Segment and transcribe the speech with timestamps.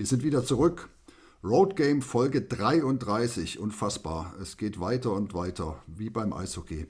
[0.00, 0.88] Wir sind wieder zurück.
[1.44, 3.58] Road Game Folge 33.
[3.58, 4.34] Unfassbar.
[4.40, 6.86] Es geht weiter und weiter, wie beim Eishockey.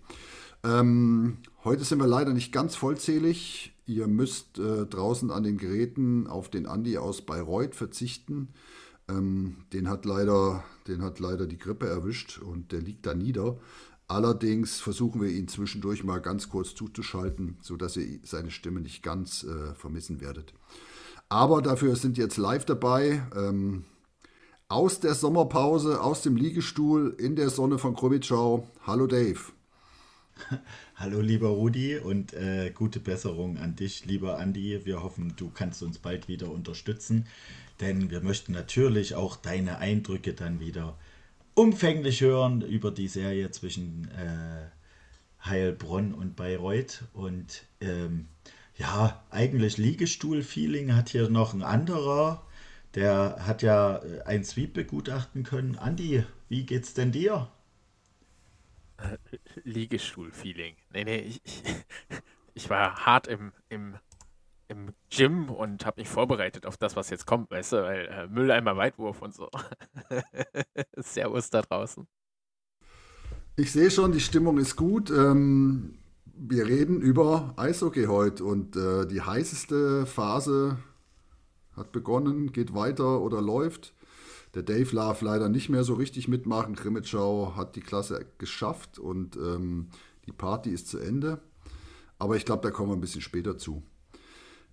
[0.62, 3.74] Ähm, heute sind wir leider nicht ganz vollzählig.
[3.84, 8.50] Ihr müsst äh, draußen an den Geräten auf den Andi aus Bayreuth verzichten.
[9.08, 13.58] Ähm, den, hat leider, den hat leider die Grippe erwischt und der liegt da nieder.
[14.06, 19.42] Allerdings versuchen wir ihn zwischendurch mal ganz kurz zuzuschalten, sodass ihr seine Stimme nicht ganz
[19.42, 20.54] äh, vermissen werdet.
[21.30, 23.22] Aber dafür sind jetzt live dabei.
[23.36, 23.84] Ähm,
[24.66, 28.66] aus der Sommerpause, aus dem Liegestuhl in der Sonne von Krubitschau.
[28.84, 29.38] Hallo Dave.
[30.96, 34.84] Hallo lieber Rudi und äh, gute Besserung an dich, lieber Andi.
[34.84, 37.26] Wir hoffen, du kannst uns bald wieder unterstützen,
[37.80, 40.98] denn wir möchten natürlich auch deine Eindrücke dann wieder
[41.54, 47.04] umfänglich hören über die Serie zwischen äh, Heilbronn und Bayreuth.
[47.12, 48.26] Und ähm,
[48.80, 52.46] ja, eigentlich Liegestuhl-Feeling hat hier noch ein anderer.
[52.94, 55.76] Der hat ja äh, ein Sweep begutachten können.
[55.76, 57.48] Andi, wie geht's denn dir?
[58.96, 59.18] Äh,
[59.64, 60.76] Liegestuhl-Feeling.
[60.94, 61.62] Nee, nee, ich, ich,
[62.54, 63.96] ich, war hart im, im,
[64.68, 68.26] im Gym und habe mich vorbereitet auf das, was jetzt kommt, weißt du, weil äh,
[68.28, 69.50] Mülleimer Weitwurf und so.
[70.96, 72.08] Servus da draußen.
[73.56, 75.10] Ich sehe schon, die Stimmung ist gut.
[75.10, 75.99] Ähm,
[76.42, 80.78] wir reden über Eishockey heute und äh, die heißeste Phase
[81.76, 83.92] hat begonnen, geht weiter oder läuft.
[84.54, 86.76] Der Dave darf leider nicht mehr so richtig mitmachen.
[86.76, 89.88] Krimitschau hat die Klasse geschafft und ähm,
[90.26, 91.40] die Party ist zu Ende.
[92.18, 93.82] Aber ich glaube, da kommen wir ein bisschen später zu.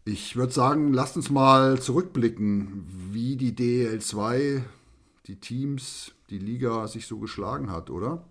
[0.06, 4.62] Ich würde sagen, lasst uns mal zurückblicken, wie die DL2,
[5.28, 8.24] die Teams, die Liga sich so geschlagen hat, oder?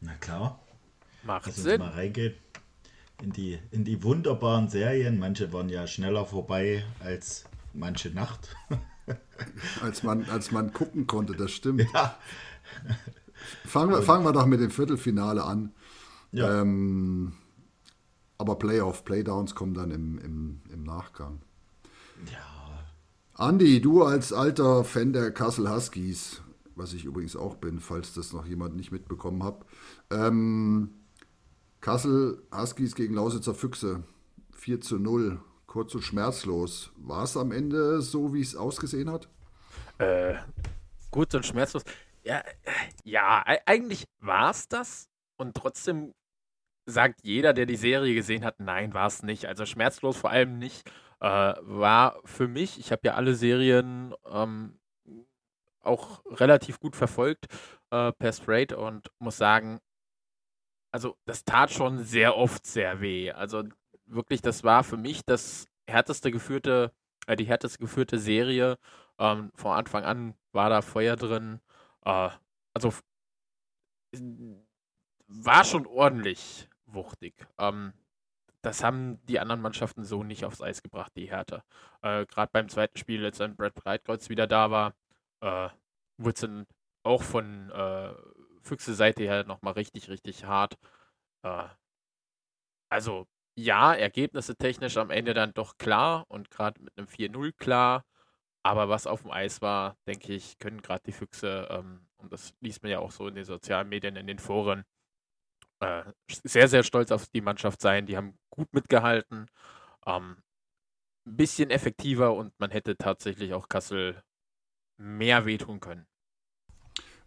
[0.00, 0.59] Na klar.
[1.22, 1.80] Macht Lass uns Sinn.
[1.80, 2.34] mal reingehen
[3.22, 5.18] in die, in die wunderbaren Serien.
[5.18, 7.44] Manche waren ja schneller vorbei als
[7.74, 8.56] manche Nacht.
[9.82, 11.84] Als man, als man gucken konnte, das stimmt.
[11.92, 12.16] ja.
[13.64, 15.72] Fangen wir, fangen wir doch mit dem Viertelfinale an.
[16.30, 16.60] Ja.
[16.60, 17.32] Ähm,
[18.38, 21.40] aber Playoff, Playdowns kommen dann im, im, im Nachgang.
[22.30, 22.84] ja.
[23.34, 26.42] Andi, du als alter Fan der Kassel Huskies,
[26.76, 29.64] was ich übrigens auch bin, falls das noch jemand nicht mitbekommen hat.
[30.10, 30.90] Ähm,
[31.80, 34.04] Kassel Huskies gegen Lausitzer Füchse,
[34.52, 36.92] 4 zu 0, kurz und schmerzlos.
[36.96, 39.28] War es am Ende so, wie es ausgesehen hat?
[39.98, 40.34] Äh,
[41.10, 41.82] gut und schmerzlos.
[42.22, 42.42] Ja,
[43.04, 45.08] ja, eigentlich war es das.
[45.38, 46.12] Und trotzdem
[46.84, 49.46] sagt jeder, der die Serie gesehen hat, nein, war es nicht.
[49.46, 50.86] Also schmerzlos vor allem nicht.
[51.20, 54.78] Äh, war für mich, ich habe ja alle Serien ähm,
[55.82, 57.46] auch relativ gut verfolgt
[57.90, 59.80] äh, per Straight und muss sagen,
[60.92, 63.30] also das tat schon sehr oft sehr weh.
[63.32, 63.64] Also
[64.06, 66.92] wirklich, das war für mich das härteste geführte,
[67.26, 68.78] äh, die härteste geführte Serie.
[69.18, 71.60] Ähm, von Anfang an war da Feuer drin.
[72.04, 72.30] Äh,
[72.74, 72.92] also
[75.28, 77.34] war schon ordentlich wuchtig.
[77.58, 77.92] Ähm,
[78.62, 81.62] das haben die anderen Mannschaften so nicht aufs Eis gebracht, die Härte.
[82.02, 84.94] Äh, Gerade beim zweiten Spiel, als dann Brad Breitkreuz wieder da war,
[85.40, 85.68] äh,
[86.18, 86.66] wurde es dann
[87.02, 87.70] auch von
[88.70, 90.78] Füchse Seite her nochmal richtig, richtig hart.
[91.44, 91.68] Äh,
[92.90, 93.26] also
[93.56, 98.04] ja, Ergebnisse technisch am Ende dann doch klar und gerade mit einem 4-0 klar.
[98.64, 102.54] Aber was auf dem Eis war, denke ich, können gerade die Füchse, ähm, und das
[102.60, 104.84] liest man ja auch so in den sozialen Medien, in den Foren,
[105.80, 106.04] äh,
[106.44, 108.06] sehr, sehr stolz auf die Mannschaft sein.
[108.06, 109.46] Die haben gut mitgehalten.
[110.06, 110.42] Ähm,
[111.26, 114.22] ein bisschen effektiver und man hätte tatsächlich auch Kassel
[114.98, 116.06] mehr wehtun können.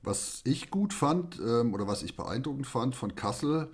[0.03, 3.69] Was ich gut fand ähm, oder was ich beeindruckend fand von Kassel,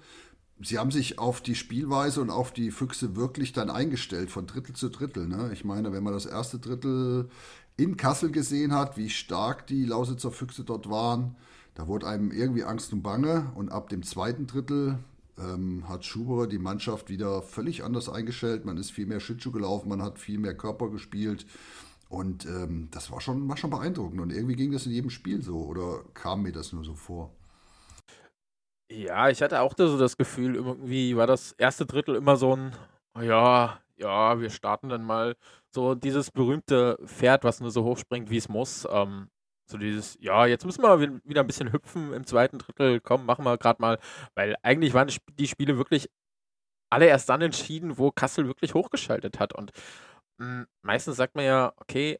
[0.61, 4.75] sie haben sich auf die Spielweise und auf die Füchse wirklich dann eingestellt, von Drittel
[4.75, 5.27] zu Drittel.
[5.27, 5.49] Ne?
[5.53, 7.29] Ich meine, wenn man das erste Drittel
[7.77, 11.35] in Kassel gesehen hat, wie stark die Lausitzer Füchse dort waren,
[11.75, 13.51] da wurde einem irgendwie Angst und Bange.
[13.55, 14.99] Und ab dem zweiten Drittel
[15.39, 18.65] ähm, hat Schuberer die Mannschaft wieder völlig anders eingestellt.
[18.65, 21.45] Man ist viel mehr Schlittschuh gelaufen, man hat viel mehr Körper gespielt.
[22.09, 24.19] Und ähm, das war schon, war schon beeindruckend.
[24.19, 25.59] Und irgendwie ging das in jedem Spiel so.
[25.63, 27.31] Oder kam mir das nur so vor?
[28.91, 32.55] Ja, ich hatte auch da so das Gefühl, irgendwie war das erste Drittel immer so
[32.55, 32.75] ein,
[33.21, 35.35] ja, ja, wir starten dann mal
[35.75, 38.87] so dieses berühmte Pferd, was nur so hoch springt, wie es muss.
[38.91, 39.29] Ähm,
[39.69, 43.25] so dieses, ja, jetzt müssen wir wi- wieder ein bisschen hüpfen im zweiten Drittel, komm,
[43.27, 43.99] machen wir gerade mal,
[44.33, 46.09] weil eigentlich waren die Sp- die Spiele wirklich
[46.91, 49.53] alle erst dann entschieden, wo Kassel wirklich hochgeschaltet hat.
[49.53, 49.71] Und
[50.81, 52.19] meistens sagt man ja, okay,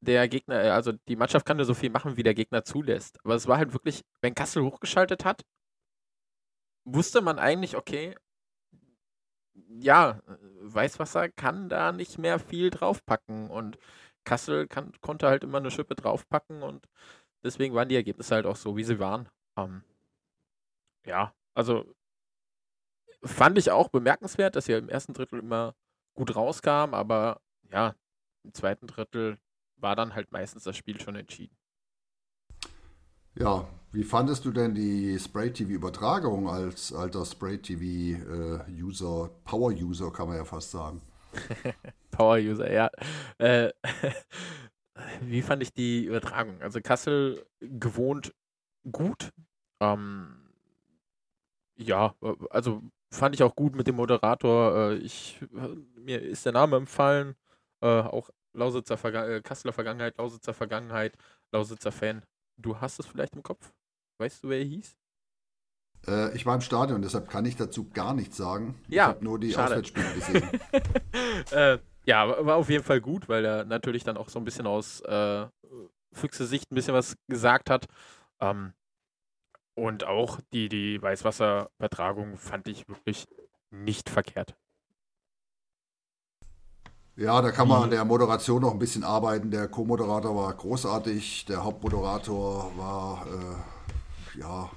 [0.00, 3.18] der Gegner, äh, also die Mannschaft kann nur so viel machen, wie der Gegner zulässt.
[3.24, 5.44] Aber es war halt wirklich, wenn Kassel hochgeschaltet hat,
[6.84, 8.16] wusste man eigentlich, okay,
[9.68, 10.20] ja,
[10.60, 13.50] Weißwasser kann da nicht mehr viel draufpacken.
[13.50, 13.78] Und
[14.24, 16.88] Kassel kann, konnte halt immer eine Schippe draufpacken und
[17.44, 19.28] deswegen waren die Ergebnisse halt auch so, wie sie waren.
[19.56, 19.82] Ähm,
[21.06, 21.94] ja, also
[23.24, 25.74] fand ich auch bemerkenswert, dass sie im ersten Drittel immer
[26.14, 27.40] gut rauskam, aber
[27.72, 27.94] ja,
[28.44, 29.38] im zweiten Drittel
[29.76, 31.56] war dann halt meistens das Spiel schon entschieden.
[33.34, 39.30] Ja, wie fandest du denn die Spray TV Übertragung als alter Spray TV äh, User,
[39.44, 41.00] Power User kann man ja fast sagen?
[42.10, 42.90] Power User, ja.
[43.38, 43.72] Äh,
[45.22, 46.60] wie fand ich die Übertragung?
[46.60, 48.34] Also Kassel gewohnt
[48.90, 49.32] gut.
[49.80, 50.52] Ähm,
[51.76, 52.14] ja,
[52.50, 54.90] also fand ich auch gut mit dem Moderator.
[54.90, 55.40] Äh, ich,
[55.96, 57.34] mir ist der Name empfallen.
[57.82, 61.16] Äh, auch Lausitzer Verga äh, Kasseler Vergangenheit, Lausitzer Vergangenheit,
[61.52, 62.22] Lausitzer Fan.
[62.56, 63.72] Du hast es vielleicht im Kopf?
[64.18, 64.96] Weißt du, wer er hieß?
[66.06, 68.80] Äh, ich war im Stadion, deshalb kann ich dazu gar nichts sagen.
[68.88, 69.72] Ja, ich habe nur die schade.
[69.72, 70.48] Auswärtsspiele gesehen.
[71.50, 74.66] äh, ja, war auf jeden Fall gut, weil er natürlich dann auch so ein bisschen
[74.66, 75.46] aus äh,
[76.12, 77.86] Füchse Sicht ein bisschen was gesagt hat.
[78.40, 78.74] Ähm,
[79.74, 83.26] und auch die, die Weißwasserübertragung fand ich wirklich
[83.70, 84.54] nicht verkehrt.
[87.16, 89.50] Ja, da kann man an der Moderation noch ein bisschen arbeiten.
[89.50, 94.70] Der Co-Moderator war großartig, der Hauptmoderator war äh, ja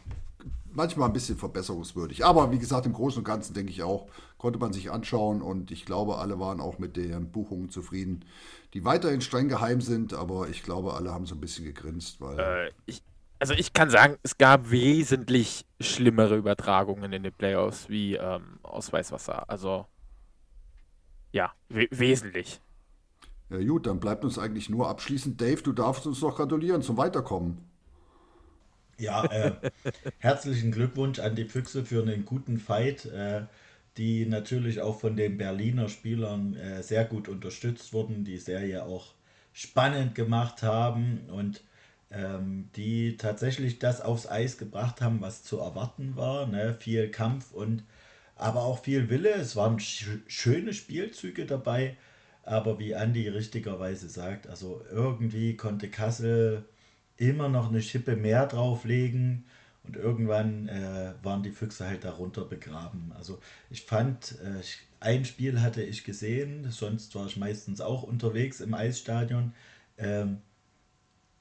[0.74, 2.26] manchmal ein bisschen verbesserungswürdig.
[2.26, 5.72] Aber wie gesagt, im Großen und Ganzen denke ich auch, konnte man sich anschauen und
[5.72, 8.26] ich glaube, alle waren auch mit den Buchungen zufrieden,
[8.74, 12.40] die weiterhin streng geheim sind, aber ich glaube, alle haben so ein bisschen gegrinst, weil.
[12.40, 13.02] Äh, ich,
[13.40, 18.92] also ich kann sagen, es gab wesentlich schlimmere Übertragungen in den Playoffs wie ähm, aus
[18.92, 19.50] Weißwasser.
[19.50, 19.86] Also
[21.36, 22.62] ja, we wesentlich.
[23.50, 26.98] Ja gut, dann bleibt uns eigentlich nur abschließend, Dave, du darfst uns noch gratulieren zum
[26.98, 27.58] Weiterkommen.
[28.98, 29.52] Ja, äh,
[30.20, 33.42] herzlichen Glückwunsch an die Füchse für einen guten Fight, äh,
[33.98, 39.14] die natürlich auch von den Berliner Spielern äh, sehr gut unterstützt wurden, die Serie auch
[39.52, 41.64] spannend gemacht haben und
[42.12, 46.48] ähm, die tatsächlich das aufs Eis gebracht haben, was zu erwarten war.
[46.48, 46.76] Ne?
[46.80, 47.84] Viel Kampf und
[48.36, 49.32] aber auch viel Wille.
[49.34, 51.98] Es waren sch schöne Spielzüge dabei,
[52.44, 56.66] aber wie Andi richtigerweise sagt, also irgendwie konnte Kassel
[57.18, 59.46] immer noch eine Schippe mehr drauflegen
[59.84, 63.12] und irgendwann äh, waren die Füchse halt darunter begraben.
[63.16, 63.40] Also
[63.70, 64.62] ich fand, äh,
[65.00, 69.54] ein Spiel hatte ich gesehen, sonst war ich meistens auch unterwegs im Eisstadion.
[69.98, 70.42] Ähm,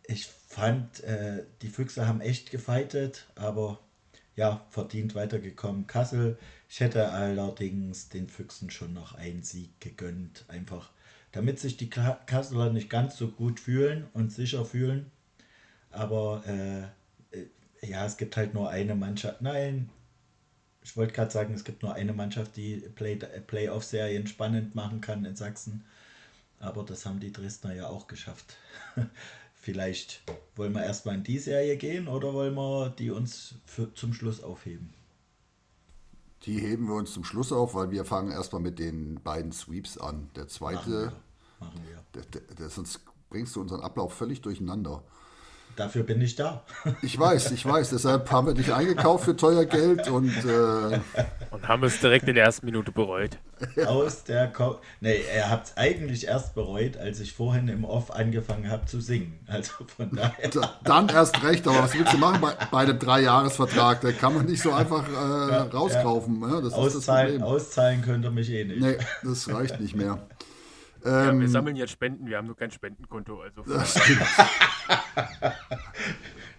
[0.06, 3.80] ich fand, äh, die Füchse haben echt gefeitet, aber
[4.36, 5.86] ja, verdient weitergekommen.
[5.86, 6.38] Kassel,
[6.68, 10.90] ich hätte allerdings den Füchsen schon noch einen Sieg gegönnt, einfach
[11.32, 15.10] damit sich die Kasseler nicht ganz so gut fühlen und sicher fühlen.
[15.90, 16.82] Aber äh,
[17.36, 17.46] äh
[17.82, 19.42] ja, es gibt halt nur eine Mannschaft.
[19.42, 19.90] Nein,
[20.82, 25.24] ich wollte gerade sagen, es gibt nur eine Mannschaft, die Play Playoff-Serien spannend machen kann
[25.24, 25.84] in Sachsen.
[26.60, 28.56] Aber das haben die Dresdner ja auch geschafft.
[29.64, 30.20] Vielleicht
[30.56, 34.42] wollen wir erstmal in die Serie gehen oder wollen wir die uns für, zum Schluss
[34.42, 34.92] aufheben?
[36.42, 39.96] Die heben wir uns zum Schluss auf, weil wir fangen erstmal mit den beiden Sweeps
[39.96, 40.28] an.
[40.36, 41.66] Der zweite, Machen wir.
[41.66, 42.04] Machen wir.
[42.12, 43.00] Der, der, der, sonst
[43.30, 45.02] bringst du unseren Ablauf völlig durcheinander.
[45.76, 46.62] Dafür bin ich da.
[47.02, 47.90] Ich weiß, ich weiß.
[47.90, 50.32] Deshalb haben wir dich eingekauft für teuer Geld und.
[50.44, 51.00] Äh
[51.50, 53.38] und haben es direkt in der ersten Minute bereut.
[53.86, 54.48] Aus der.
[54.52, 58.86] Ko nee, er hat es eigentlich erst bereut, als ich vorhin im Off angefangen habe
[58.86, 59.40] zu singen.
[59.46, 60.50] Also von daher.
[60.84, 64.00] Dann erst recht, aber was willst du machen bei, bei einem Dreijahresvertrag?
[64.00, 65.12] Da kann man nicht so einfach äh,
[65.52, 66.40] ja, rauskaufen.
[66.42, 66.60] Ja.
[66.60, 68.80] Ja, auszahlen, auszahlen könnt ihr mich eh nicht.
[68.80, 70.18] Nee, das reicht nicht mehr.
[71.04, 73.40] Ja, ähm, wir sammeln jetzt Spenden, wir haben nur kein Spendenkonto.
[73.40, 74.22] Also das stimmt.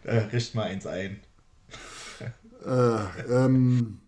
[0.04, 1.20] äh, richt mal eins ein.
[2.64, 2.98] Äh,
[3.30, 4.00] ähm,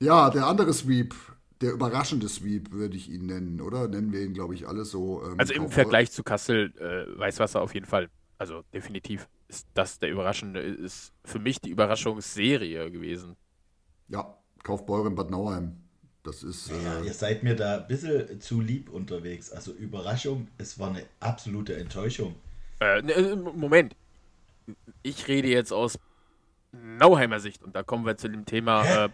[0.00, 1.14] ja, der andere Sweep,
[1.62, 3.88] der überraschende Sweep, würde ich ihn nennen, oder?
[3.88, 5.22] Nennen wir ihn, glaube ich, alle so.
[5.24, 8.10] Ähm, also im Vergleich zu Kassel, äh, Weißwasser auf jeden Fall.
[8.38, 13.36] Also definitiv ist das der überraschende, ist für mich die Überraschungsserie gewesen.
[14.08, 15.85] Ja, Kaufbeuren Bad Nauheim.
[16.26, 16.70] Das ist.
[16.70, 19.52] Ja, äh, ihr seid mir da ein bisschen zu lieb unterwegs.
[19.52, 22.34] Also Überraschung, es war eine absolute Enttäuschung.
[22.80, 23.94] Äh, ne, äh, Moment.
[25.04, 26.00] Ich rede jetzt aus
[26.72, 28.84] Nauheimer Sicht und da kommen wir zu dem Thema.
[28.84, 29.08] Äh,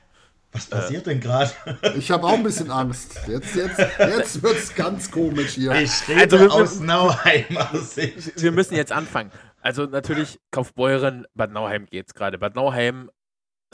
[0.53, 1.51] Was passiert äh, denn gerade?
[1.97, 3.21] Ich habe auch ein bisschen Angst.
[3.29, 5.73] Jetzt, jetzt, jetzt wird es ganz komisch hier.
[5.73, 8.41] Ich rede also, aus Nauheimer Sicht.
[8.41, 9.31] Wir müssen jetzt anfangen.
[9.61, 12.39] Also natürlich, Kaufbeuren, Bad Nauheim geht es gerade.
[12.39, 13.11] Bad Nauheim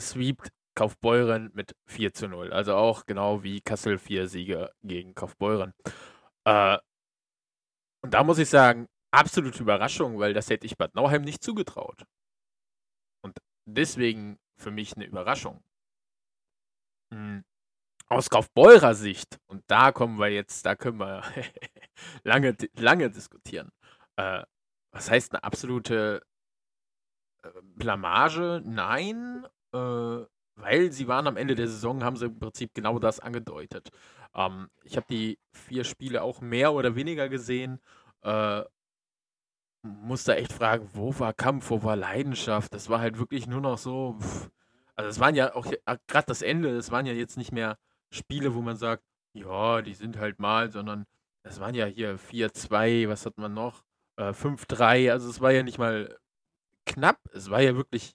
[0.01, 2.53] sweept Kaufbeuren mit 4 zu 0.
[2.53, 5.73] Also auch genau wie Kassel vier Siege gegen Kaufbeuren.
[6.45, 6.77] Äh,
[8.01, 12.05] und da muss ich sagen, absolute Überraschung, weil das hätte ich Bad Nauheim nicht zugetraut.
[13.21, 15.61] Und deswegen für mich eine Überraschung.
[17.13, 17.43] Hm.
[18.07, 21.23] Aus Kaufbeurer Sicht, und da kommen wir jetzt, da können wir
[22.23, 23.69] lange, lange diskutieren.
[24.15, 24.43] Äh,
[24.93, 26.23] was heißt eine absolute
[27.43, 28.61] äh, Blamage?
[28.63, 30.23] Nein, äh,
[30.59, 33.89] weil sie waren am Ende der Saison, haben sie im Prinzip genau das angedeutet.
[34.35, 37.79] Ähm, ich habe die vier Spiele auch mehr oder weniger gesehen.
[38.21, 38.63] Äh,
[39.83, 42.73] muss da echt fragen, wo war Kampf, wo war Leidenschaft?
[42.73, 44.17] Das war halt wirklich nur noch so.
[44.19, 44.49] Pff.
[44.95, 45.65] Also es waren ja auch
[46.07, 47.77] gerade das Ende, es waren ja jetzt nicht mehr
[48.11, 51.05] Spiele, wo man sagt, ja, die sind halt mal, sondern
[51.43, 53.83] es waren ja hier 4-2, was hat man noch?
[54.17, 56.17] Äh, 5-3, also es war ja nicht mal
[56.85, 58.13] knapp, es war ja wirklich.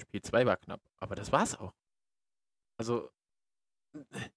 [0.00, 1.74] Spiel 2 war knapp, aber das war's auch.
[2.76, 3.10] Also,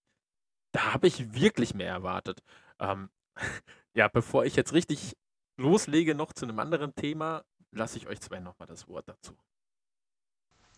[0.72, 2.44] da habe ich wirklich mehr erwartet.
[2.80, 3.10] Ähm,
[3.94, 5.18] ja, bevor ich jetzt richtig
[5.58, 9.36] loslege, noch zu einem anderen Thema, lasse ich euch zwei nochmal das Wort dazu.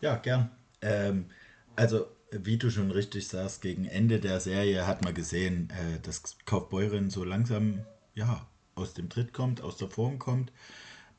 [0.00, 0.50] Ja, gern.
[0.80, 1.30] Ähm,
[1.76, 6.38] also, wie du schon richtig sagst, gegen Ende der Serie hat man gesehen, äh, dass
[6.46, 7.84] Kaufbeuren so langsam
[8.14, 10.52] ja, aus dem Tritt kommt, aus der Form kommt.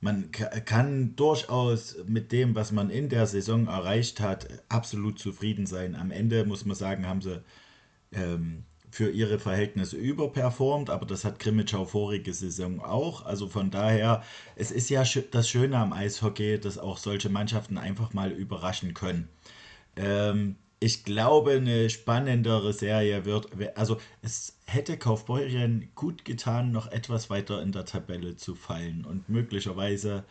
[0.01, 5.95] Man kann durchaus mit dem, was man in der Saison erreicht hat, absolut zufrieden sein.
[5.95, 7.43] Am Ende muss man sagen, haben sie
[8.11, 13.25] ähm, für ihre Verhältnisse überperformt, aber das hat Grimmitschau vorige Saison auch.
[13.25, 14.23] Also von daher,
[14.55, 19.29] es ist ja das Schöne am Eishockey, dass auch solche Mannschaften einfach mal überraschen können.
[19.95, 27.29] Ähm, ich glaube, eine spannendere Serie wird, also es hätte Kaufbeuren gut getan, noch etwas
[27.29, 30.23] weiter in der Tabelle zu fallen und möglicherweise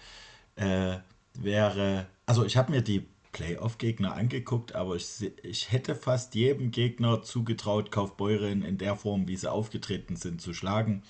[0.57, 0.97] äh,
[1.35, 7.23] wäre, also ich habe mir die Playoff-Gegner angeguckt, aber ich, ich hätte fast jedem Gegner
[7.23, 11.05] zugetraut, Kaufbeuren in der Form, wie sie aufgetreten sind, zu schlagen.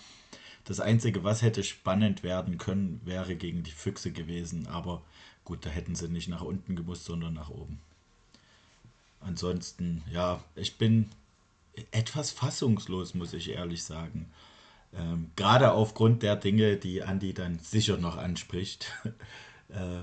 [0.64, 4.66] Das Einzige, was hätte spannend werden können, wäre gegen die Füchse gewesen.
[4.66, 5.02] Aber
[5.44, 7.80] gut, da hätten sie nicht nach unten gemusst, sondern nach oben.
[9.20, 11.10] Ansonsten, ja, ich bin
[11.92, 14.30] etwas fassungslos, muss ich ehrlich sagen.
[14.92, 18.92] Ähm, gerade aufgrund der Dinge, die Andi dann sicher noch anspricht.
[19.68, 20.02] äh,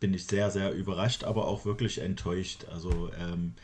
[0.00, 2.64] bin ich sehr, sehr überrascht, aber auch wirklich enttäuscht.
[2.70, 3.54] Also ähm,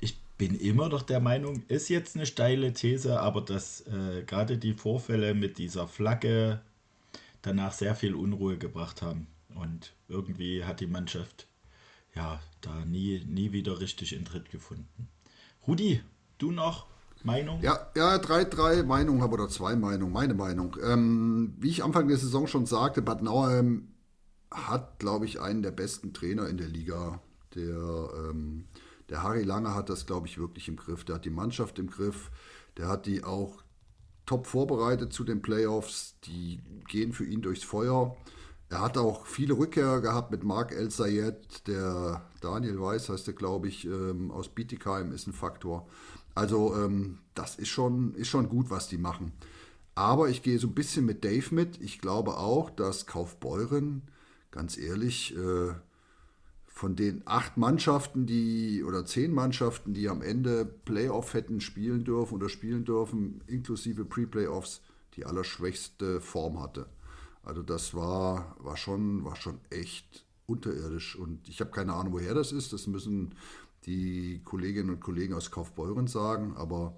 [0.00, 4.58] ich bin immer noch der Meinung, ist jetzt eine steile These, aber dass äh, gerade
[4.58, 6.60] die Vorfälle mit dieser Flagge
[7.42, 9.26] danach sehr viel Unruhe gebracht haben.
[9.54, 11.46] Und irgendwie hat die Mannschaft
[12.14, 15.08] ja da nie, nie wieder richtig in Tritt gefunden.
[15.66, 16.02] Rudi,
[16.38, 16.86] du noch?
[17.24, 17.60] Meinung?
[17.62, 20.12] Ja, ja, drei, drei Meinungen habe oder zwei Meinungen.
[20.12, 20.76] Meine Meinung.
[20.82, 23.88] Ähm, wie ich Anfang der Saison schon sagte, Bad Nauheim
[24.50, 27.20] hat, glaube ich, einen der besten Trainer in der Liga.
[27.54, 28.66] Der, ähm,
[29.08, 31.04] der Harry Lange hat das, glaube ich, wirklich im Griff.
[31.04, 32.30] Der hat die Mannschaft im Griff.
[32.76, 33.62] Der hat die auch
[34.26, 36.16] top vorbereitet zu den Playoffs.
[36.24, 38.16] Die gehen für ihn durchs Feuer.
[38.72, 41.68] Er hat auch viele Rückkehrer gehabt mit Marc El Sayed.
[41.68, 45.86] Der Daniel Weiß heißt der, glaube ich, ähm, aus Bietigheim ist ein Faktor.
[46.34, 49.32] Also ähm, das ist schon, ist schon gut, was die machen.
[49.94, 51.82] Aber ich gehe so ein bisschen mit Dave mit.
[51.82, 54.04] Ich glaube auch, dass Kaufbeuren
[54.50, 55.74] ganz ehrlich, äh,
[56.66, 62.36] von den acht Mannschaften, die oder zehn Mannschaften, die am Ende Playoff hätten spielen dürfen
[62.36, 64.80] oder spielen dürfen, inklusive Pre-Playoffs,
[65.16, 66.86] die allerschwächste Form hatte.
[67.42, 71.16] Also das war, war, schon, war schon echt unterirdisch.
[71.16, 72.72] Und ich habe keine Ahnung, woher das ist.
[72.72, 73.34] Das müssen
[73.84, 76.56] die Kolleginnen und Kollegen aus Kaufbeuren sagen.
[76.56, 76.96] Aber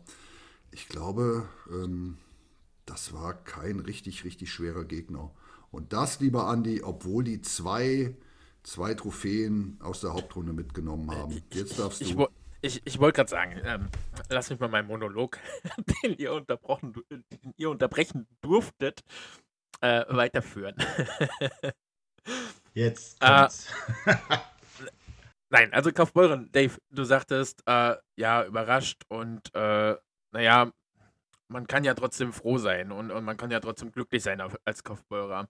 [0.70, 2.18] ich glaube, ähm,
[2.86, 5.30] das war kein richtig, richtig schwerer Gegner.
[5.70, 8.14] Und das, lieber Andi, obwohl die zwei,
[8.62, 11.42] zwei Trophäen aus der Hauptrunde mitgenommen haben.
[11.52, 12.04] Jetzt darfst du.
[12.04, 12.16] Ich,
[12.60, 13.88] ich, ich wollte gerade sagen, ähm,
[14.28, 15.38] lass mich mal meinen Monolog,
[16.02, 19.04] den ihr, unterbrochen, den ihr unterbrechen durftet,
[19.80, 20.76] äh, weiterführen.
[22.72, 23.68] Jetzt äh, kommt's.
[24.06, 24.16] Äh,
[25.50, 29.96] nein, also Kaufbeuren, Dave, du sagtest, äh, ja, überrascht und äh,
[30.32, 30.72] naja,
[31.48, 34.82] man kann ja trotzdem froh sein und, und man kann ja trotzdem glücklich sein als
[34.82, 35.48] Kopfbeurer.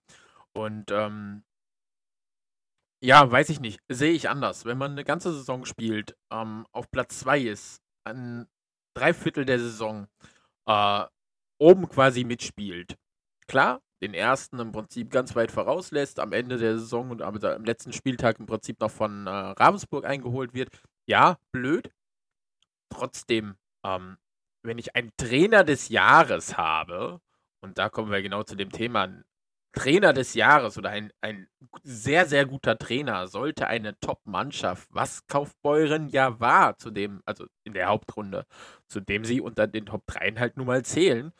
[0.52, 1.44] Und ähm,
[3.02, 4.64] ja, weiß ich nicht, sehe ich anders.
[4.64, 8.46] Wenn man eine ganze Saison spielt, ähm, auf Platz 2 ist, ein
[8.94, 10.06] Dreiviertel der Saison
[10.66, 11.04] äh,
[11.58, 12.96] oben quasi mitspielt.
[13.46, 17.92] Klar, den ersten im Prinzip ganz weit vorauslässt, am Ende der Saison und am, letzten
[17.92, 20.70] Spieltag im Prinzip noch von äh, Ravensburg eingeholt wird.
[21.06, 21.90] Ja, blöd.
[22.90, 24.16] Trotzdem ähm,
[24.64, 27.20] wenn ich einen Trainer des Jahres habe,
[27.60, 29.08] und da kommen wir genau zu dem Thema,
[29.72, 31.48] Trainer des Jahres oder ein, ein
[31.82, 37.74] sehr, sehr guter Trainer sollte eine Top-Mannschaft, was Kaufbeuren ja war, zu dem, also in
[37.74, 38.46] der Hauptrunde,
[38.86, 41.32] zu dem sie unter den Top 3 halt nun mal zählen,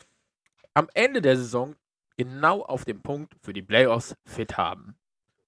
[0.74, 1.76] am Ende der Saison
[2.16, 4.96] genau auf dem Punkt für die Playoffs fit haben.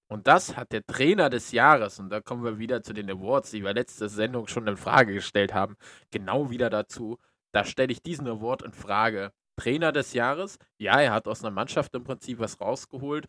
[0.09, 3.51] Und das hat der Trainer des Jahres, und da kommen wir wieder zu den Awards,
[3.51, 5.77] die wir letzte Sendung schon in Frage gestellt haben,
[6.13, 7.19] genau wieder dazu,
[7.53, 9.33] da stelle ich diesen Award in Frage.
[9.59, 10.59] Trainer des Jahres.
[10.79, 13.27] Ja, er hat aus einer Mannschaft im Prinzip was rausgeholt.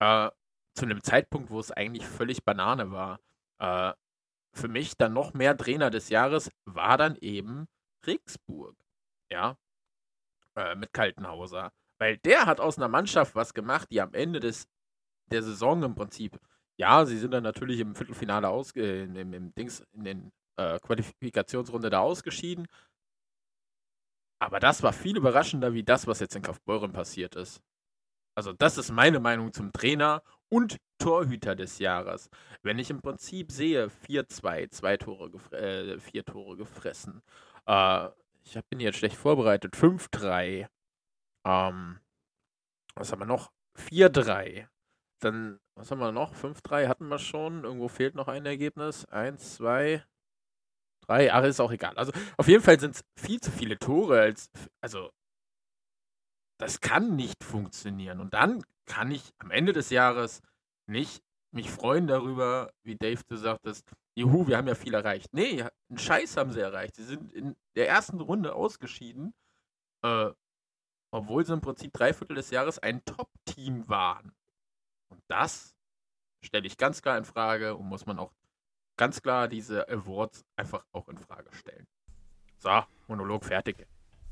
[0.00, 0.30] Äh,
[0.74, 3.20] zu einem Zeitpunkt, wo es eigentlich völlig Banane war.
[3.60, 3.92] Äh,
[4.54, 7.68] für mich dann noch mehr Trainer des Jahres war dann eben
[8.06, 8.74] Regensburg.
[9.30, 9.58] Ja.
[10.56, 11.72] Äh, mit Kaltenhauser.
[11.98, 14.68] Weil der hat aus einer Mannschaft was gemacht, die am Ende des,
[15.30, 16.38] der Saison im Prinzip,
[16.76, 20.78] ja, sie sind dann natürlich im Viertelfinale aus, äh, im, im Dings, in den äh,
[20.78, 22.68] Qualifikationsrunde da ausgeschieden.
[24.40, 27.60] Aber das war viel überraschender wie das, was jetzt in Kaufbeuren passiert ist.
[28.36, 32.30] Also, das ist meine Meinung zum Trainer und Torhüter des Jahres.
[32.62, 37.22] Wenn ich im Prinzip sehe, 4-2, zwei Tore, äh, vier Tore gefressen.
[37.66, 38.08] Äh,
[38.44, 39.74] ich bin jetzt schlecht vorbereitet.
[39.74, 40.68] 5-3.
[41.48, 41.98] Ähm,
[42.94, 43.50] was haben wir noch?
[43.76, 44.68] 4-3.
[45.20, 46.34] Dann, was haben wir noch?
[46.34, 47.64] 5-3 hatten wir schon.
[47.64, 49.06] Irgendwo fehlt noch ein Ergebnis.
[49.06, 50.04] 1, 2,
[51.06, 51.32] 3.
[51.32, 51.96] Ach, ist auch egal.
[51.96, 54.20] Also, auf jeden Fall sind es viel zu viele Tore.
[54.20, 54.50] Als,
[54.82, 55.10] also,
[56.60, 58.20] das kann nicht funktionieren.
[58.20, 60.42] Und dann kann ich am Ende des Jahres
[60.86, 65.32] nicht mich freuen darüber, wie Dave du sagtest, juhu, wir haben ja viel erreicht.
[65.32, 66.96] Nee, einen Scheiß haben sie erreicht.
[66.96, 69.32] Sie sind in der ersten Runde ausgeschieden,
[70.02, 70.30] äh,
[71.10, 74.32] obwohl sie im Prinzip drei Viertel des Jahres ein Top-Team waren.
[75.08, 75.74] Und das
[76.40, 78.32] stelle ich ganz klar in Frage und muss man auch
[78.96, 81.86] ganz klar diese Awards einfach auch in Frage stellen.
[82.58, 83.86] So, Monolog fertig.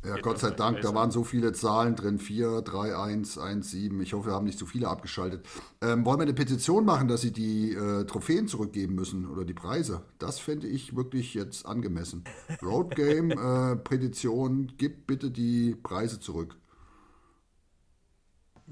[0.05, 2.19] Ja, Gott sei Dank, da waren so viele Zahlen drin.
[2.19, 4.01] 4, 3, 1, 1, 7.
[4.03, 5.45] Ich hoffe, wir haben nicht zu viele abgeschaltet.
[5.81, 9.55] Ähm, wollen wir eine Petition machen, dass sie die äh, Trophäen zurückgeben müssen oder die
[9.55, 10.03] Preise?
[10.19, 12.23] Das fände ich wirklich jetzt angemessen.
[12.63, 16.57] Road Game, äh, Petition, gib bitte die Preise zurück.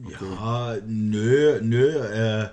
[0.02, 0.14] Okay.
[0.20, 1.88] Ja, nö, nö.
[1.88, 2.48] Äh,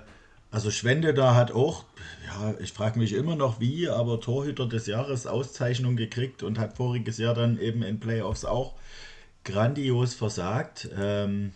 [0.50, 1.84] also Schwende da hat auch,
[2.26, 6.76] ja, ich frage mich immer noch wie, aber Torhüter des Jahres Auszeichnung gekriegt und hat
[6.76, 8.74] voriges Jahr dann eben in Playoffs auch
[9.44, 10.88] grandios versagt.
[10.96, 11.52] Ähm,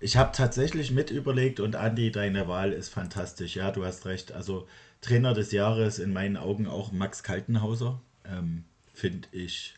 [0.00, 3.56] ich habe tatsächlich mit überlegt und Andi, deine Wahl ist fantastisch.
[3.56, 4.32] Ja, du hast recht.
[4.32, 4.66] Also
[5.00, 8.00] Trainer des Jahres in meinen Augen auch Max Kaltenhauser.
[8.24, 9.74] Ähm, Finde ich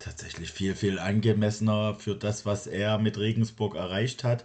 [0.00, 4.44] tatsächlich viel, viel angemessener für das, was er mit Regensburg erreicht hat.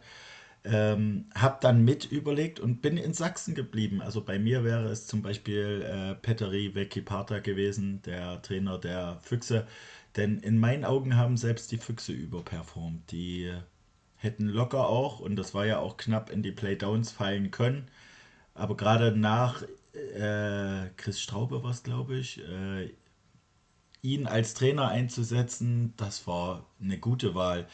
[0.64, 4.02] Ähm, habe dann mit überlegt und bin in Sachsen geblieben.
[4.02, 9.68] Also bei mir wäre es zum Beispiel äh, Petteri Vekipata gewesen, der Trainer der Füchse.
[10.16, 13.12] Denn in meinen Augen haben selbst die Füchse überperformt.
[13.12, 13.52] Die
[14.16, 17.88] hätten locker auch, und das war ja auch knapp, in die Playdowns fallen können.
[18.56, 19.64] Aber gerade nach
[19.94, 22.90] äh, Chris Straube war es, glaube ich, äh,
[24.06, 27.68] ihn als Trainer einzusetzen, das war eine gute Wahl.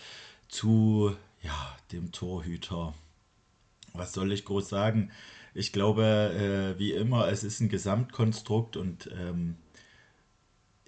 [0.48, 2.94] Zu ja, dem Torhüter.
[3.94, 5.12] Was soll ich groß sagen?
[5.54, 9.58] Ich glaube, äh, wie immer, es ist ein Gesamtkonstrukt und ähm,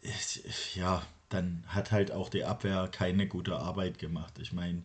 [0.02, 4.40] ich, ja, dann hat halt auch die Abwehr keine gute Arbeit gemacht.
[4.40, 4.84] Ich meine,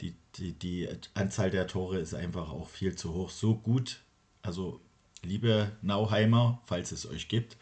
[0.00, 3.30] die, die, die Anzahl der Tore ist einfach auch viel zu hoch.
[3.30, 4.00] So gut,
[4.42, 4.80] also
[5.22, 7.56] liebe Nauheimer, falls es euch gibt,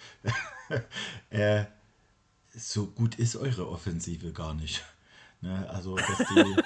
[1.30, 1.64] äh,
[2.56, 4.82] so gut ist eure Offensive gar nicht.
[5.40, 5.68] Ne?
[5.68, 6.56] Also, dass die,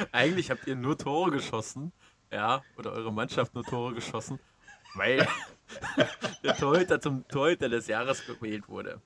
[0.12, 1.92] Eigentlich habt ihr nur Tore geschossen,
[2.30, 4.38] ja, oder eure Mannschaft nur Tore geschossen,
[4.94, 5.26] weil
[6.44, 9.00] der Torhüter zum Torhüter des Jahres gewählt wurde.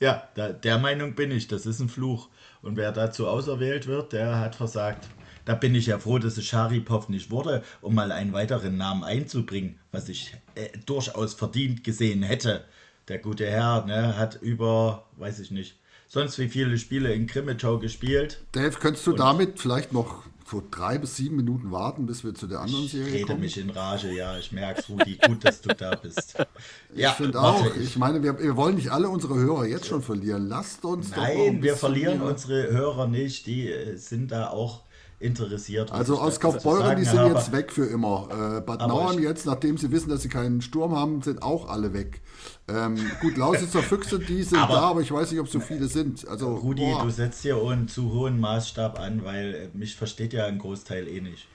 [0.00, 2.28] Ja, da, der Meinung bin ich, das ist ein Fluch.
[2.60, 5.08] Und wer dazu auserwählt wird, der hat versagt.
[5.46, 9.04] Da bin ich ja froh, dass es Scharipov nicht wurde, um mal einen weiteren Namen
[9.04, 12.64] einzubringen, was ich äh, durchaus verdient gesehen hätte.
[13.08, 15.76] Der gute Herr ne, hat über, weiß ich nicht,
[16.08, 18.40] sonst wie viele Spiele in Krimitschau gespielt.
[18.52, 22.34] Dave, könntest du Und damit vielleicht noch so drei bis sieben Minuten warten, bis wir
[22.34, 23.16] zu der anderen Serie kommen?
[23.16, 24.38] Ich rede mich in Rage, ja.
[24.38, 25.18] Ich merke es, Rudi.
[25.26, 26.36] Gut, dass du da bist.
[26.94, 27.66] Ja, ich finde auch.
[27.76, 30.48] Ich, ich meine, wir, wir, wollen nicht alle unsere Hörer jetzt schon verlieren.
[30.48, 33.46] Lasst uns Nein, wir verlieren unsere Hörer nicht.
[33.46, 34.85] Die äh, sind da auch
[35.18, 35.92] interessiert.
[35.92, 37.34] Also aus Kaufbeuren, die sind habe.
[37.34, 38.28] jetzt weg für immer.
[38.30, 41.94] Äh, Bad Nauheim jetzt, nachdem sie wissen, dass sie keinen Sturm haben, sind auch alle
[41.94, 42.20] weg.
[42.68, 45.88] Ähm, gut, Lausitzer Füchse, die sind aber, da, aber ich weiß nicht, ob so viele
[45.88, 46.28] sind.
[46.28, 47.04] Also, Rudi, boah.
[47.04, 51.08] du setzt hier einen zu hohen Maßstab an, weil äh, mich versteht ja ein Großteil
[51.08, 51.48] eh nicht.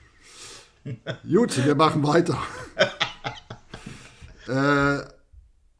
[1.30, 2.36] Gut, wir machen weiter.
[4.48, 5.04] äh,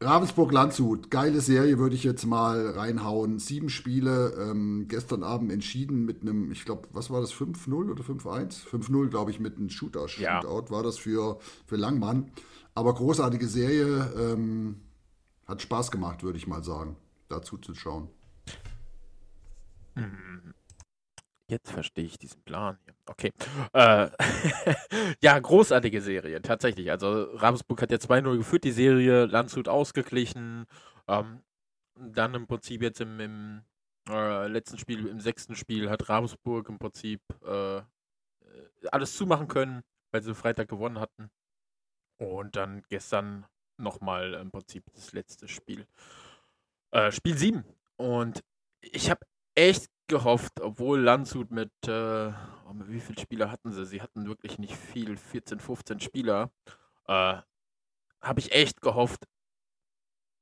[0.03, 3.39] Ravensburg-Landshut, geile Serie, würde ich jetzt mal reinhauen.
[3.39, 8.03] Sieben Spiele, ähm, gestern Abend entschieden mit einem, ich glaube, was war das, 5-0 oder
[8.03, 8.65] 5-1?
[8.67, 10.07] 5-0, glaube ich, mit einem Shooter.
[10.17, 10.41] Ja.
[10.41, 12.31] Shootout war das für, für Langmann.
[12.75, 14.81] Aber großartige Serie, ähm,
[15.45, 16.95] hat Spaß gemacht, würde ich mal sagen,
[17.29, 18.09] dazu zu schauen.
[19.95, 20.53] Mhm.
[21.49, 22.95] Jetzt verstehe ich diesen Plan hier.
[23.05, 23.31] Okay.
[23.73, 24.09] Äh,
[25.21, 26.89] ja, großartige Serie, tatsächlich.
[26.89, 30.65] Also Ravensburg hat ja 2-0 geführt, die Serie, Landshut ausgeglichen.
[31.07, 31.43] Ähm,
[31.95, 33.63] dann im Prinzip jetzt im, im
[34.09, 37.81] äh, letzten Spiel, im sechsten Spiel hat Ravensburg im Prinzip äh,
[38.91, 41.29] alles zumachen können, weil sie Freitag gewonnen hatten.
[42.17, 43.45] Und dann gestern
[43.77, 45.87] nochmal im Prinzip das letzte Spiel.
[46.91, 47.63] Äh, Spiel 7.
[47.97, 48.43] Und
[48.81, 49.25] ich habe
[49.55, 53.83] echt gehofft, obwohl Landshut mit, äh, oh, wie viele Spieler hatten sie?
[53.83, 56.51] Sie hatten wirklich nicht viel, 14, 15 Spieler.
[57.07, 57.37] Äh,
[58.21, 59.25] habe ich echt gehofft,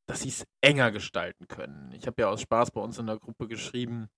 [0.08, 1.94] dass sie es enger gestalten können.
[1.94, 4.10] Ich habe ja aus Spaß bei uns in der Gruppe geschrieben,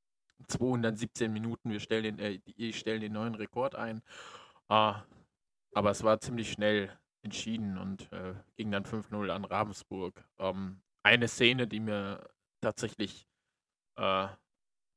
[0.48, 4.02] 217 Minuten, wir stellen den, äh, die stellen den neuen Rekord ein.
[4.70, 4.94] Äh,
[5.76, 6.90] aber es war ziemlich schnell
[7.22, 10.28] entschieden und äh, ging dann 5-0 an Ravensburg.
[10.40, 12.28] Ähm, eine Szene, die mir
[12.60, 13.28] tatsächlich
[13.98, 14.28] äh,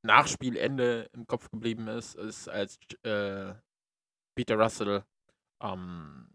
[0.06, 3.54] nach Spielende im Kopf geblieben ist, ist, als äh,
[4.34, 5.04] Peter Russell
[5.60, 6.28] ähm,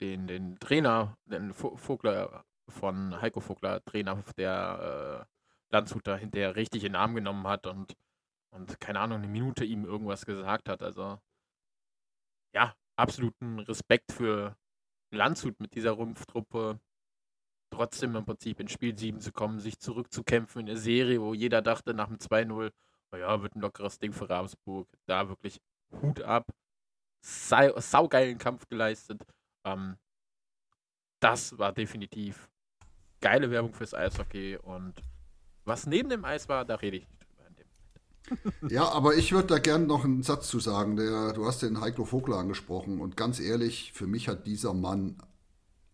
[0.00, 6.92] den, den Trainer, den Vogler von Heiko Vogler, Trainer der äh, Landshuter, hinterher richtig in
[6.92, 7.94] den Arm genommen hat und,
[8.50, 10.82] und keine Ahnung, eine Minute ihm irgendwas gesagt hat.
[10.82, 11.18] Also
[12.54, 14.56] ja, absoluten Respekt für
[15.10, 16.80] Landshut mit dieser Rumpftruppe
[17.74, 21.62] trotzdem im Prinzip in Spiel 7 zu kommen, sich zurückzukämpfen in der Serie, wo jeder
[21.62, 22.70] dachte nach dem 2-0,
[23.10, 24.88] naja, wird ein lockeres Ding für Ravensburg.
[25.06, 25.60] Da wirklich
[26.02, 26.46] Hut ab.
[27.20, 29.22] Sau, saugeilen Kampf geleistet.
[29.64, 29.96] Ähm,
[31.20, 32.48] das war definitiv
[33.20, 34.94] geile Werbung fürs Eishockey und
[35.64, 37.26] was neben dem Eis war, da rede ich nicht
[38.28, 38.70] drüber.
[38.70, 40.96] ja, aber ich würde da gerne noch einen Satz zu sagen.
[40.96, 45.16] Der, du hast den Heiko Vogler angesprochen und ganz ehrlich, für mich hat dieser Mann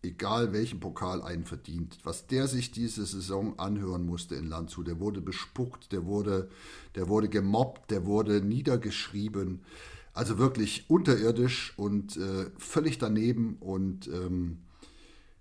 [0.02, 1.98] egal welchen Pokal einen verdient.
[2.04, 6.48] Was der sich diese Saison anhören musste in Landshut, der wurde bespuckt, der wurde,
[6.94, 9.60] der wurde gemobbt, der wurde niedergeschrieben.
[10.12, 13.56] Also wirklich unterirdisch und äh, völlig daneben.
[13.60, 14.58] Und ähm,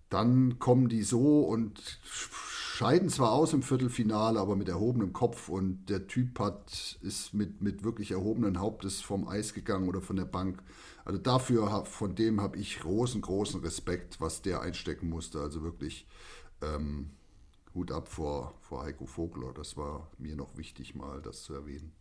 [0.10, 5.50] dann kommen die so und scheiden zwar aus im Viertelfinale, aber mit erhobenem Kopf.
[5.50, 10.16] Und der Typ hat, ist mit, mit wirklich erhobenen Hauptes vom Eis gegangen oder von
[10.16, 10.62] der Bank.
[11.10, 15.40] Also dafür, von dem habe ich großen, großen Respekt, was der einstecken musste.
[15.40, 16.06] Also wirklich
[16.62, 17.10] ähm,
[17.74, 19.52] Hut ab vor, vor Heiko Vogler.
[19.56, 21.94] Das war mir noch wichtig, mal das zu erwähnen.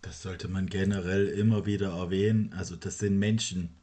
[0.00, 2.54] Das sollte man generell immer wieder erwähnen.
[2.56, 3.76] Also das sind Menschen,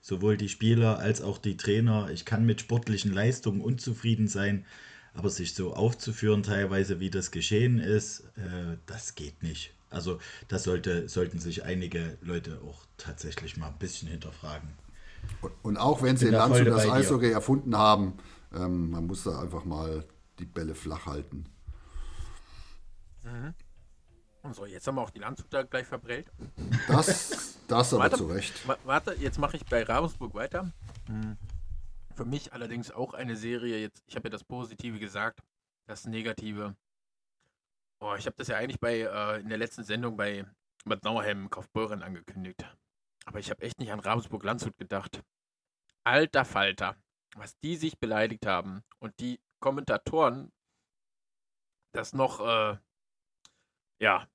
[0.00, 2.10] sowohl die Spieler als auch die Trainer.
[2.10, 4.66] Ich kann mit sportlichen Leistungen unzufrieden sein,
[5.14, 9.76] aber sich so aufzuführen teilweise, wie das geschehen ist, äh, das geht nicht.
[9.90, 14.70] Also das sollte, sollten sich einige Leute auch tatsächlich mal ein bisschen hinterfragen.
[15.62, 18.18] Und auch wenn sie in Landshut das Eishockey erfunden haben,
[18.54, 20.04] ähm, man muss da einfach mal
[20.38, 21.44] die Bälle flach halten.
[23.22, 23.54] Mhm.
[24.52, 26.32] So, jetzt haben wir auch die Landshuter gleich verbrellt.
[26.88, 28.54] Das, das aber warte, zu Recht.
[28.84, 30.72] Warte, jetzt mache ich bei Ravensburg weiter.
[31.06, 31.36] Hm.
[32.14, 35.40] Für mich allerdings auch eine Serie, jetzt, ich habe ja das Positive gesagt,
[35.86, 36.74] das Negative
[38.00, 40.46] Oh, ich habe das ja eigentlich bei äh, in der letzten Sendung bei
[40.84, 42.64] Bad Nauheim Kaufbeuren angekündigt.
[43.26, 45.22] Aber ich habe echt nicht an Ravensburg-Landshut gedacht.
[46.04, 46.96] Alter Falter,
[47.36, 50.50] was die sich beleidigt haben und die Kommentatoren
[51.92, 52.78] das noch, äh,
[54.00, 54.26] ja,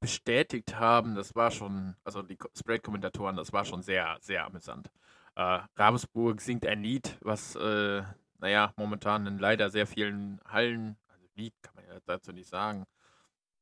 [0.00, 4.90] bestätigt haben, das war schon, also die Spread-Kommentatoren, das war schon sehr, sehr amüsant.
[5.34, 8.02] Äh, Ravensburg singt ein Lied, was, äh,
[8.38, 10.96] naja, momentan in leider sehr vielen Hallen
[11.38, 12.84] Lied kann man ja dazu nicht sagen.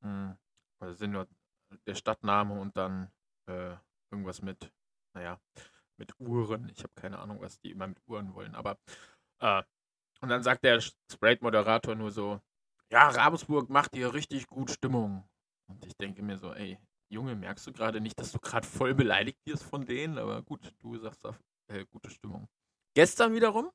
[0.03, 0.37] Hm,
[0.81, 1.29] also sind nur
[1.87, 3.11] der Stadtname und dann
[3.49, 3.77] äh,
[4.11, 4.73] irgendwas mit,
[5.15, 5.41] naja,
[5.97, 6.69] mit Uhren.
[6.69, 8.79] Ich habe keine Ahnung, was die immer mit Uhren wollen, aber
[9.41, 9.63] äh,
[10.21, 12.41] und dann sagt der Sprite-Moderator nur so,
[12.91, 15.29] ja, Ravensburg macht hier richtig gut Stimmung.
[15.69, 18.95] Und ich denke mir so, ey, Junge, merkst du gerade nicht, dass du gerade voll
[18.95, 20.19] beleidigt wirst von denen?
[20.19, 22.49] Aber gut, du sagst auf, äh, gute Stimmung.
[22.95, 23.71] Gestern wiederum,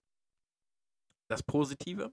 [1.30, 2.12] das Positive,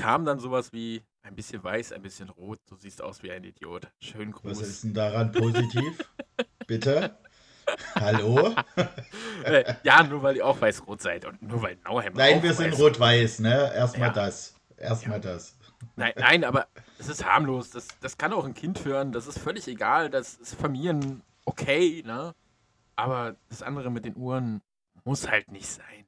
[0.00, 2.58] kam dann sowas wie ein bisschen weiß, ein bisschen rot.
[2.66, 3.88] Du siehst aus wie ein Idiot.
[4.00, 4.60] Schön groß.
[4.60, 5.98] Was ist denn daran positiv?
[6.66, 7.18] Bitte?
[7.94, 8.54] Hallo?
[9.42, 12.78] Äh, ja, nur weil ihr auch weiß-rot seid und nur weil Nauheim Nein, wir sind
[12.78, 13.72] rot-weiß, ne?
[13.74, 14.14] Erstmal ja.
[14.14, 14.54] das.
[14.76, 15.32] Erstmal ja.
[15.32, 15.56] das.
[15.96, 17.70] Nein, nein, aber es ist harmlos.
[17.70, 19.12] Das, das kann auch ein Kind hören.
[19.12, 20.10] Das ist völlig egal.
[20.10, 22.34] Das ist Familien okay, ne?
[22.96, 24.60] Aber das andere mit den Uhren
[25.04, 26.04] muss halt nicht sein.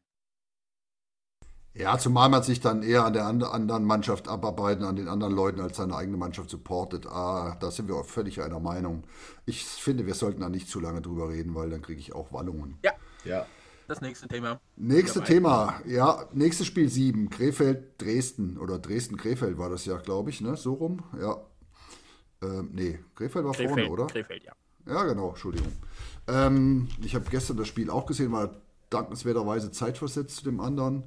[1.74, 5.61] Ja, zumal man sich dann eher an der anderen Mannschaft abarbeiten, an den anderen Leuten
[5.61, 7.06] als seine eigene Mannschaft supportet.
[7.06, 9.04] Ah, da sind wir auch völlig einer Meinung.
[9.46, 12.32] Ich finde, wir sollten da nicht zu lange drüber reden, weil dann kriege ich auch
[12.32, 12.78] Wallungen.
[12.85, 12.92] Ja.
[13.24, 13.46] Ja.
[13.88, 14.61] Das nächste Thema.
[14.76, 20.40] Nächste Thema, ja, nächstes Spiel 7, Krefeld, Dresden oder Dresden-Krefeld war das ja, glaube ich,
[20.40, 20.56] ne?
[20.56, 21.37] So rum, ja.
[22.42, 24.06] Ähm, nee, Krefeld war Krefeld, vorne, oder?
[24.06, 24.52] Krefeld, ja.
[24.87, 25.72] Ja, genau, Entschuldigung.
[26.26, 31.04] Ähm, ich habe gestern das Spiel auch gesehen, war dankenswerterweise zeitversetzt zu dem anderen.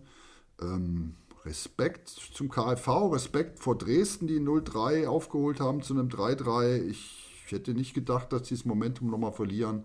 [0.61, 1.15] Ähm,
[1.45, 6.81] Respekt zum KfV, Respekt vor Dresden, die 0-3 aufgeholt haben zu einem 3-3.
[6.87, 9.83] Ich hätte nicht gedacht, dass sie das Momentum nochmal verlieren.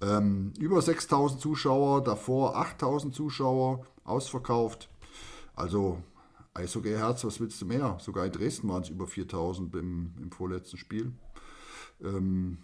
[0.00, 4.88] Ähm, über 6000 Zuschauer, davor 8000 Zuschauer, ausverkauft.
[5.54, 6.02] Also
[6.54, 7.98] Eishockey Herz, was willst du mehr?
[8.00, 11.12] Sogar in Dresden waren es über 4000 im, im vorletzten Spiel.
[12.02, 12.58] Ähm,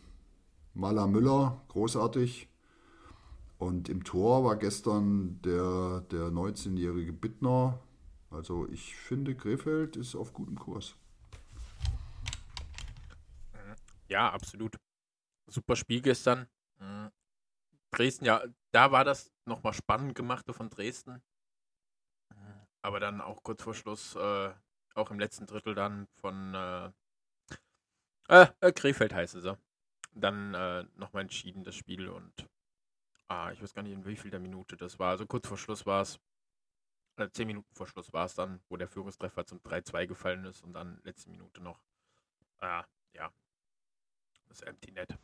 [0.75, 2.49] Maler Müller, großartig.
[3.63, 7.79] Und im Tor war gestern der, der 19-jährige Bittner.
[8.29, 10.97] Also ich finde, Krefeld ist auf gutem Kurs.
[14.09, 14.77] Ja, absolut.
[15.47, 16.49] Super Spiel gestern.
[16.81, 17.13] Mhm.
[17.93, 21.23] Dresden, ja, da war das nochmal spannend gemacht von Dresden.
[22.81, 24.53] Aber dann auch kurz vor Schluss, äh,
[24.97, 26.91] auch im letzten Drittel dann von äh,
[28.29, 29.57] äh, äh Krefeld heißt es.
[30.17, 32.49] Dann äh, nochmal entschieden das Spiel und
[33.33, 35.11] ah, ich weiß gar nicht in wie viel der Minute das war.
[35.11, 36.19] Also kurz vor Schluss war es,
[37.17, 40.63] äh, zehn Minuten vor Schluss war es dann, wo der Führungstreffer zum 3-2 gefallen ist
[40.63, 41.81] und dann letzte Minute noch,
[42.61, 42.83] äh,
[43.15, 43.33] ja,
[44.49, 45.17] das Empty Net.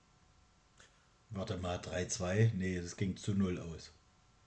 [1.30, 2.54] Warte mal, 3-2?
[2.54, 3.92] Nee, das ging zu 0 aus.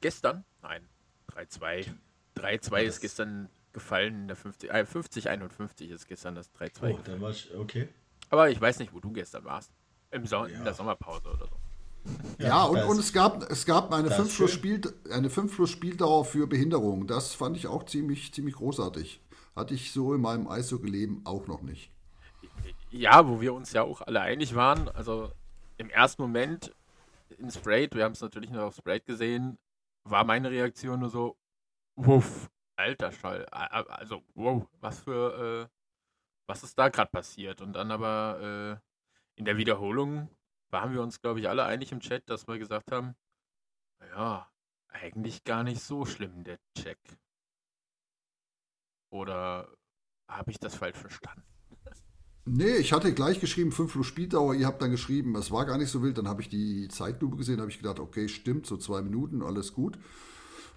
[0.02, 0.43] Gestern?
[0.63, 0.89] Nein,
[1.28, 1.93] 3-2.
[2.36, 6.93] 3-2 ist gestern gefallen in der 50, äh, 50 51 ist gestern das 3-2.
[6.93, 7.88] Oh, dann war ich, okay.
[8.30, 9.71] Aber ich weiß nicht, wo du gestern warst.
[10.10, 10.58] Im so ja.
[10.58, 11.61] In der Sommerpause oder so.
[12.40, 16.48] Ja, ja und, und es gab, es gab eine 5 plus, Spiel, plus Spieldauer für
[16.48, 17.08] Behinderung.
[17.08, 19.22] Das fand ich auch ziemlich, ziemlich großartig.
[19.56, 21.92] Hatte ich so in meinem Eishockey-Leben auch noch nicht.
[22.90, 24.90] Ja, wo wir uns ja auch alle einig waren.
[24.90, 25.32] Also
[25.78, 26.74] im ersten Moment
[27.38, 29.58] in Sprayed, wir haben es natürlich nur auf Sprayed gesehen,
[30.04, 31.38] war meine Reaktion nur so,
[31.96, 33.46] Wuff, alter Schall.
[33.46, 35.76] Also, wow, was für, äh,
[36.48, 37.62] was ist da gerade passiert?
[37.62, 40.30] Und dann aber äh, in der Wiederholung
[40.72, 43.16] waren wir uns, glaube ich, alle einig im Chat, dass wir gesagt haben,
[44.16, 44.50] ja,
[44.88, 47.00] eigentlich gar nicht so schlimm, der Check.
[49.10, 49.70] Oder
[50.28, 51.44] habe ich das falsch verstanden?
[52.46, 54.56] Nee, ich hatte gleich geschrieben, 5 plus Spieldauer.
[54.56, 56.18] Ihr habt dann geschrieben, es war gar nicht so wild.
[56.18, 59.74] Dann habe ich die Zeitlupe gesehen, habe ich gedacht, okay, stimmt, so zwei Minuten, alles
[59.74, 60.00] gut.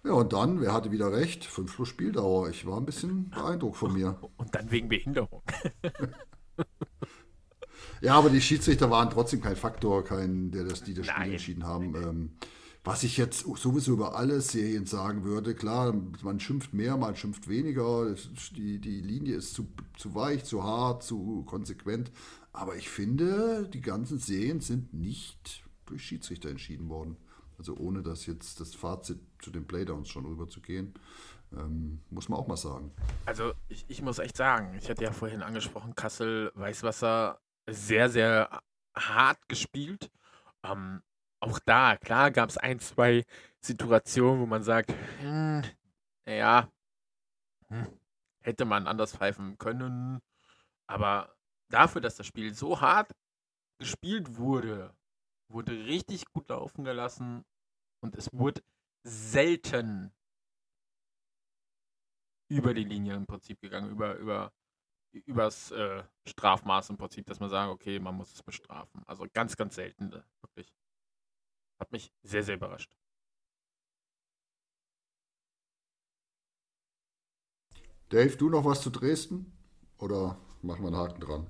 [0.05, 1.47] Ja, und dann, wer hatte wieder recht?
[1.47, 2.51] 5 plus Spieldauer.
[2.51, 4.19] Ich war ein bisschen beeindruckt von mir.
[4.37, 5.43] Und dann wegen Behinderung.
[8.01, 11.33] ja, aber die Schiedsrichter waren trotzdem kein Faktor, kein, der das, die das Spiel Nein.
[11.33, 11.95] entschieden haben.
[11.95, 12.31] Ähm,
[12.85, 17.49] was ich jetzt sowieso über alle Serien sagen würde, klar, man schimpft mehr, man schimpft
[17.49, 18.15] weniger,
[18.55, 19.67] die, die Linie ist zu,
[19.97, 22.13] zu weich, zu hart, zu konsequent.
[22.53, 27.17] Aber ich finde, die ganzen Serien sind nicht durch Schiedsrichter entschieden worden.
[27.57, 30.93] Also ohne das jetzt das Fazit zu den Playdowns schon rüberzugehen,
[31.57, 32.91] ähm, muss man auch mal sagen.
[33.25, 38.63] Also ich, ich muss echt sagen, ich hatte ja vorhin angesprochen, Kassel Weißwasser sehr, sehr
[38.97, 40.11] hart gespielt.
[40.63, 41.03] Ähm,
[41.41, 43.25] auch da, klar, gab es ein, zwei
[43.61, 45.63] Situationen, wo man sagt, hm,
[46.27, 46.71] naja,
[47.69, 47.87] hm,
[48.41, 50.21] hätte man anders pfeifen können.
[50.87, 51.35] Aber
[51.69, 53.13] dafür, dass das Spiel so hart
[53.79, 54.95] gespielt wurde,
[55.49, 57.45] wurde richtig gut laufen gelassen
[58.01, 58.63] und es wurde
[59.03, 60.13] selten
[62.49, 64.53] über die Linie im Prinzip gegangen, über, über
[65.21, 69.03] übers äh, Strafmaß im Prinzip, dass man sagt, okay, man muss es bestrafen.
[69.07, 70.73] Also ganz, ganz selten, äh, wirklich.
[71.79, 72.91] Hat mich sehr, sehr überrascht.
[78.09, 79.53] Dave, du noch was zu Dresden?
[79.99, 81.47] Oder machen wir einen Haken dran?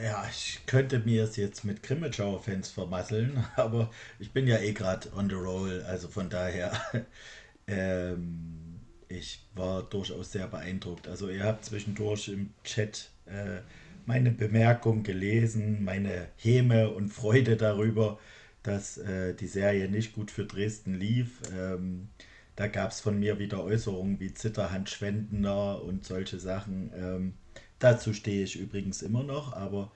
[0.00, 5.12] Ja, ich könnte mir es jetzt mit Grimmitschauer-Fans vermasseln, aber ich bin ja eh gerade
[5.14, 6.72] on the roll, also von daher,
[7.66, 8.71] ähm,
[9.18, 11.08] ich war durchaus sehr beeindruckt.
[11.08, 13.60] Also ihr habt zwischendurch im Chat äh,
[14.06, 18.18] meine Bemerkung gelesen, meine Häme und Freude darüber,
[18.62, 21.40] dass äh, die Serie nicht gut für Dresden lief.
[21.56, 22.08] Ähm,
[22.56, 26.90] da gab es von mir wieder Äußerungen wie Zitterhand Schwendender und solche Sachen.
[26.94, 27.34] Ähm,
[27.82, 29.90] Dazu stehe ich übrigens immer noch, aber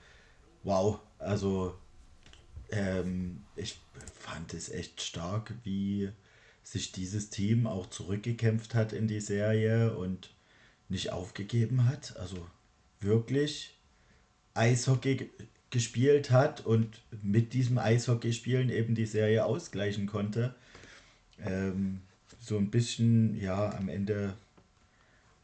[0.63, 1.73] wow, also
[2.69, 3.79] ähm, ich
[4.13, 6.11] fand es echt stark, wie
[6.71, 10.33] sich dieses Team auch zurückgekämpft hat in die Serie und
[10.89, 12.17] nicht aufgegeben hat.
[12.17, 12.45] Also
[12.99, 13.77] wirklich
[14.53, 15.29] Eishockey
[15.69, 20.55] gespielt hat und mit diesem Eishockeyspielen eben die Serie ausgleichen konnte.
[21.39, 22.01] Ähm,
[22.41, 24.33] so ein bisschen, ja, am Ende,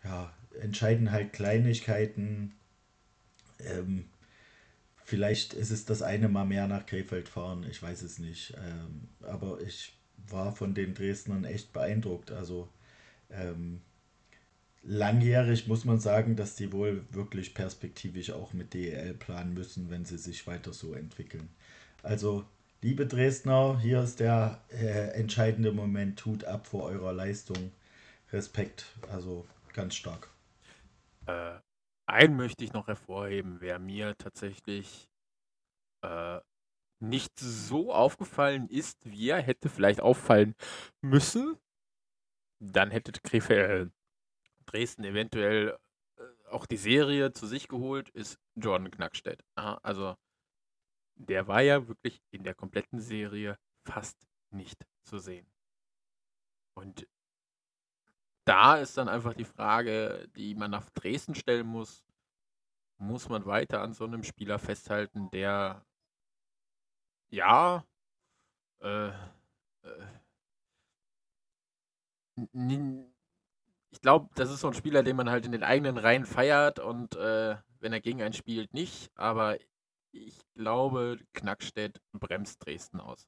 [0.04, 2.52] ja, entscheiden halt Kleinigkeiten.
[3.60, 4.06] Ähm,
[5.06, 8.54] vielleicht ist es das eine Mal mehr nach Krefeld fahren, ich weiß es nicht.
[8.58, 9.94] Ähm, aber ich
[10.30, 12.32] war von den Dresdnern echt beeindruckt.
[12.32, 12.70] Also
[13.30, 13.82] ähm,
[14.84, 20.06] langjährig muss man sagen, dass die wohl wirklich perspektivisch auch mit DEL planen müssen, wenn
[20.06, 21.50] sie sich weiter so entwickeln.
[22.04, 22.44] Also,
[22.82, 26.20] liebe Dresdner, hier ist der äh, entscheidende Moment.
[26.20, 27.72] Tut ab vor eurer Leistung.
[28.32, 28.86] Respekt.
[29.10, 30.30] Also ganz stark.
[31.28, 31.60] Äh,
[32.06, 35.08] einen möchte ich noch hervorheben, wer mir tatsächlich
[36.02, 36.40] äh,
[37.04, 40.56] nicht so aufgefallen ist, wie er hätte vielleicht auffallen
[41.02, 41.58] müssen.
[42.60, 43.12] Dann hätte
[43.50, 43.88] äh,
[44.66, 45.78] Dresden eventuell
[46.18, 49.44] äh, auch die Serie zu sich geholt, ist Jordan Knackstedt.
[49.56, 50.16] Also
[51.16, 55.48] der war ja wirklich in der kompletten Serie fast nicht zu sehen.
[56.76, 57.08] Und
[58.46, 62.04] da ist dann einfach die Frage, die man nach Dresden stellen muss,
[62.98, 65.86] muss man weiter an so einem Spieler festhalten, der
[67.34, 67.84] ja
[68.82, 69.14] äh, äh,
[73.92, 76.80] ich glaube, das ist so ein Spieler, den man halt in den eigenen Reihen feiert
[76.80, 79.12] und äh, wenn er gegen einen spielt, nicht.
[79.16, 79.58] Aber
[80.12, 83.28] ich glaube, Knackstedt bremst Dresden aus.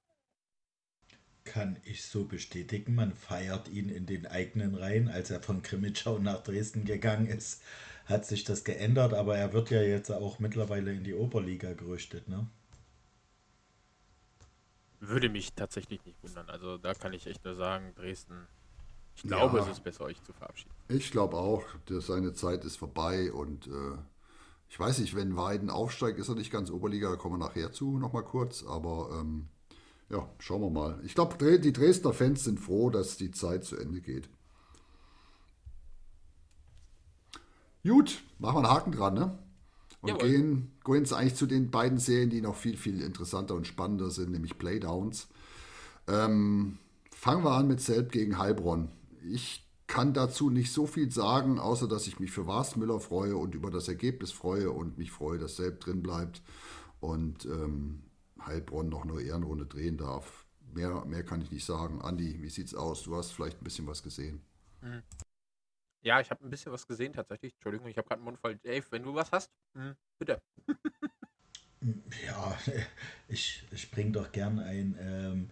[1.43, 2.95] Kann ich so bestätigen.
[2.95, 5.07] Man feiert ihn in den eigenen Reihen.
[5.07, 7.61] Als er von Krimitschau nach Dresden gegangen ist,
[8.05, 9.13] hat sich das geändert.
[9.13, 12.47] Aber er wird ja jetzt auch mittlerweile in die Oberliga gerüstet, ne?
[15.07, 16.49] Würde mich tatsächlich nicht wundern.
[16.49, 18.47] Also da kann ich echt nur sagen, Dresden,
[19.15, 20.73] ich glaube, ja, es ist besser, euch zu verabschieden.
[20.89, 23.97] Ich glaube auch, dass seine Zeit ist vorbei und äh,
[24.69, 27.71] ich weiß nicht, wenn Weiden aufsteigt, ist er nicht ganz Oberliga, da kommen wir nachher
[27.71, 29.47] zu, nochmal kurz, aber ähm,
[30.09, 30.99] ja, schauen wir mal.
[31.03, 34.29] Ich glaube, die Dresdner Fans sind froh, dass die Zeit zu Ende geht.
[37.83, 39.37] Gut, machen wir einen Haken dran, ne?
[40.05, 40.29] Und Jawohl.
[40.29, 44.11] gehen, gehen jetzt eigentlich zu den beiden Serien, die noch viel, viel interessanter und spannender
[44.11, 45.27] sind, nämlich Playdowns.
[46.07, 46.77] Ähm,
[47.09, 48.89] fangen wir an mit Selb gegen Heilbronn.
[49.27, 53.55] Ich kann dazu nicht so viel sagen, außer dass ich mich für Warsmüller freue und
[53.55, 56.43] über das Ergebnis freue und mich freue, dass Selb drin bleibt
[56.99, 58.03] und ähm,
[58.45, 60.45] Heilbronn noch eine Ehrenrunde drehen darf.
[60.71, 61.99] Mehr, mehr kann ich nicht sagen.
[61.99, 63.01] Andi, wie sieht's aus?
[63.01, 64.43] Du hast vielleicht ein bisschen was gesehen.
[64.83, 65.01] Mhm.
[66.05, 67.53] Ja, ich habe ein bisschen was gesehen tatsächlich.
[67.55, 68.55] Entschuldigung, ich habe gerade einen Mund voll.
[68.57, 70.39] Dave, wenn du was hast, hm, bitte.
[72.27, 72.57] ja,
[73.27, 74.95] ich spring doch gern ein.
[74.99, 75.49] Ähm,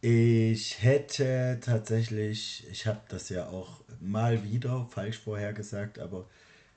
[0.00, 6.28] ich hätte tatsächlich, ich habe das ja auch mal wieder falsch vorhergesagt, aber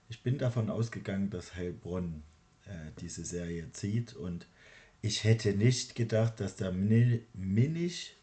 [0.10, 2.24] ich bin davon ausgegangen, dass Heilbronn
[2.66, 4.48] äh, diese Serie zieht und
[5.04, 8.16] ich hätte nicht gedacht, dass der Minich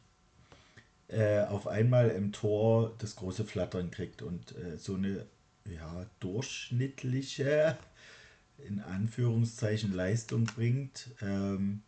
[1.13, 5.27] äh, auf einmal im Tor das große Flattern kriegt und äh, so eine
[5.71, 7.77] ja, durchschnittliche,
[8.67, 11.11] in Anführungszeichen, Leistung bringt.
[11.21, 11.83] Ähm,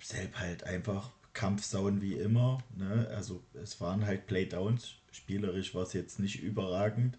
[0.00, 2.58] selbst halt einfach Kampfsauen wie immer.
[2.76, 3.08] Ne?
[3.14, 4.94] Also es waren halt Playdowns.
[5.12, 7.18] Spielerisch war es jetzt nicht überragend.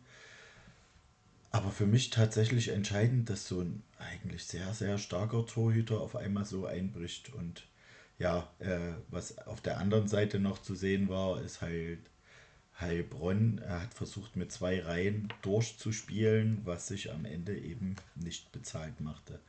[1.51, 6.45] Aber für mich tatsächlich entscheidend, dass so ein eigentlich sehr, sehr starker Torhüter auf einmal
[6.45, 7.67] so einbricht und
[8.19, 11.99] ja, äh, was auf der anderen Seite noch zu sehen war, ist halt
[12.79, 13.59] Heilbronn.
[13.59, 19.39] Er hat versucht, mit zwei Reihen durchzuspielen, was sich am Ende eben nicht bezahlt machte.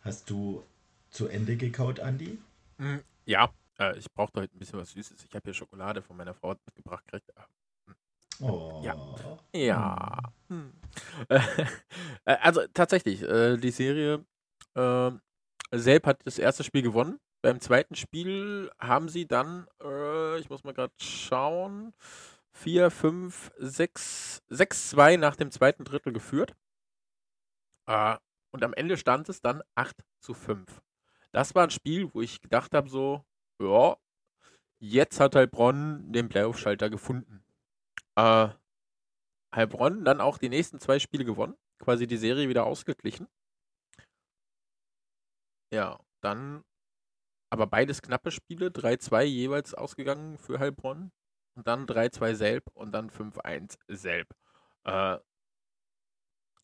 [0.00, 0.64] Hast du
[1.10, 2.38] zu Ende gekaut, Andi?
[2.78, 5.24] Hm, ja, äh, ich brauchte heute ein bisschen was Süßes.
[5.24, 7.32] Ich habe hier Schokolade von meiner Frau mitgebracht gekriegt.
[7.86, 7.94] Hm.
[8.40, 8.82] Oh.
[8.84, 8.96] Ja.
[9.54, 10.18] Ja.
[10.48, 10.72] Hm.
[12.24, 14.24] Äh, also tatsächlich, äh, die Serie
[14.74, 15.10] äh,
[15.72, 17.18] Selb hat das erste Spiel gewonnen.
[17.42, 21.92] Beim zweiten Spiel haben sie dann, äh, ich muss mal gerade schauen,
[22.52, 26.54] 4, 5, 6, 6, 2 nach dem zweiten Drittel geführt.
[27.88, 28.16] Äh,
[28.52, 30.82] und am Ende stand es dann 8 zu 5.
[31.32, 33.24] Das war ein Spiel, wo ich gedacht habe, so,
[33.60, 33.96] ja,
[34.78, 37.44] jetzt hat Heilbronn den Playoff-Schalter gefunden.
[38.16, 38.50] Äh,
[39.54, 43.26] Heilbronn dann auch die nächsten zwei Spiele gewonnen, quasi die Serie wieder ausgeglichen.
[45.72, 46.64] Ja, dann
[47.52, 51.12] aber beides knappe Spiele, 3-2 jeweils ausgegangen für Heilbronn
[51.54, 54.34] und dann 3-2 Selb und dann 5-1 Selb.
[54.84, 55.18] Äh,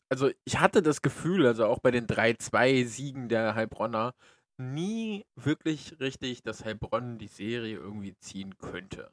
[0.09, 4.15] also ich hatte das Gefühl, also auch bei den 3-2 Siegen der Heilbronner,
[4.57, 9.11] nie wirklich richtig, dass Heilbronn die Serie irgendwie ziehen könnte.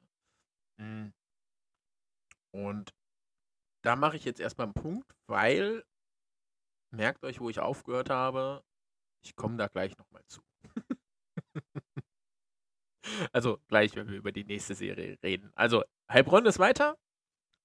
[0.78, 1.12] Hm.
[2.52, 2.94] Und
[3.82, 5.84] da mache ich jetzt erstmal einen Punkt, weil,
[6.90, 8.64] merkt euch, wo ich aufgehört habe,
[9.22, 10.40] ich komme da gleich nochmal zu.
[13.32, 15.50] also gleich, wenn wir über die nächste Serie reden.
[15.54, 16.96] Also Heilbronn ist weiter.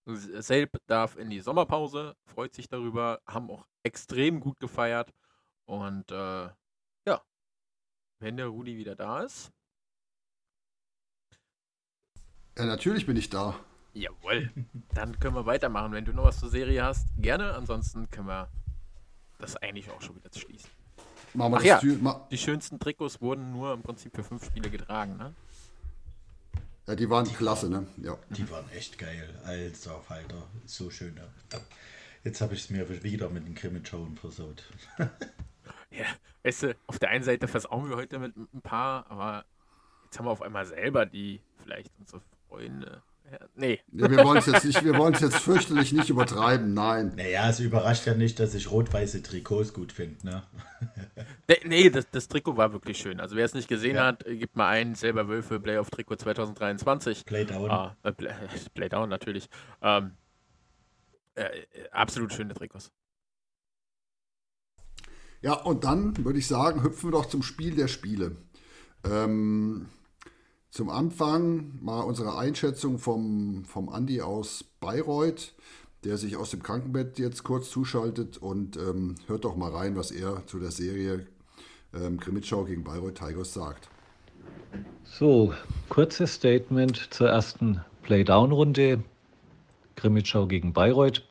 [0.05, 5.13] Selb darf in die Sommerpause, freut sich darüber, haben auch extrem gut gefeiert.
[5.65, 6.49] Und äh,
[7.05, 7.21] ja,
[8.19, 9.51] wenn der Rudi wieder da ist.
[12.57, 13.55] Ja, natürlich bin ich da.
[13.93, 14.51] Jawohl.
[14.93, 15.91] Dann können wir weitermachen.
[15.91, 17.53] Wenn du noch was zur Serie hast, gerne.
[17.53, 18.49] Ansonsten können wir
[19.37, 20.69] das eigentlich auch schon wieder schließen.
[21.33, 24.45] Machen wir Ach ja, Tür, ma die schönsten Trikots wurden nur im Prinzip für fünf
[24.45, 25.33] Spiele getragen, ne?
[26.87, 27.87] Ja, die waren die klasse, ne?
[28.01, 28.17] Ja.
[28.29, 29.29] Die waren echt geil.
[29.45, 31.19] Alter Falter, so schön.
[32.23, 34.63] Jetzt habe ich es mir wieder mit den Krimmelschauen versaut.
[35.91, 36.05] ja,
[36.43, 39.45] weißt du, auf der einen Seite versauen wir heute mit ein paar, aber
[40.03, 43.01] jetzt haben wir auf einmal selber die, vielleicht unsere Freunde,
[43.55, 43.79] nee.
[43.91, 44.09] nee.
[44.09, 47.13] Wir wollen es jetzt nicht, wir wollen es jetzt fürchterlich nicht übertreiben, nein.
[47.15, 50.43] Naja, es überrascht ja nicht, dass ich rot-weiße Trikots gut finde, ne?
[51.65, 53.19] nee, das, das, Trikot war wirklich schön.
[53.19, 54.05] Also wer es nicht gesehen ja.
[54.05, 57.25] hat, gibt mal ein, selber Wölfe, Playoff-Trikot 2023.
[57.25, 57.69] Playdown.
[57.71, 58.33] Ah, äh, Play,
[58.73, 59.47] Playdown natürlich.
[59.81, 60.11] Ähm,
[61.35, 61.49] äh,
[61.91, 62.91] absolut schöne Trikots.
[65.41, 68.35] Ja, und dann würde ich sagen, hüpfen wir doch zum Spiel der Spiele.
[69.03, 69.87] Ähm,
[70.71, 75.53] zum Anfang mal unsere Einschätzung vom, vom Andi aus Bayreuth,
[76.05, 80.11] der sich aus dem Krankenbett jetzt kurz zuschaltet und ähm, hört doch mal rein, was
[80.11, 81.27] er zu der Serie
[81.93, 83.89] ähm, Krimitschau gegen Bayreuth Tigers sagt.
[85.03, 85.53] So,
[85.89, 89.03] kurzes Statement zur ersten Playdown-Runde.
[89.97, 91.27] Krimitschau gegen Bayreuth.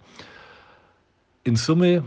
[1.45, 2.05] In Summe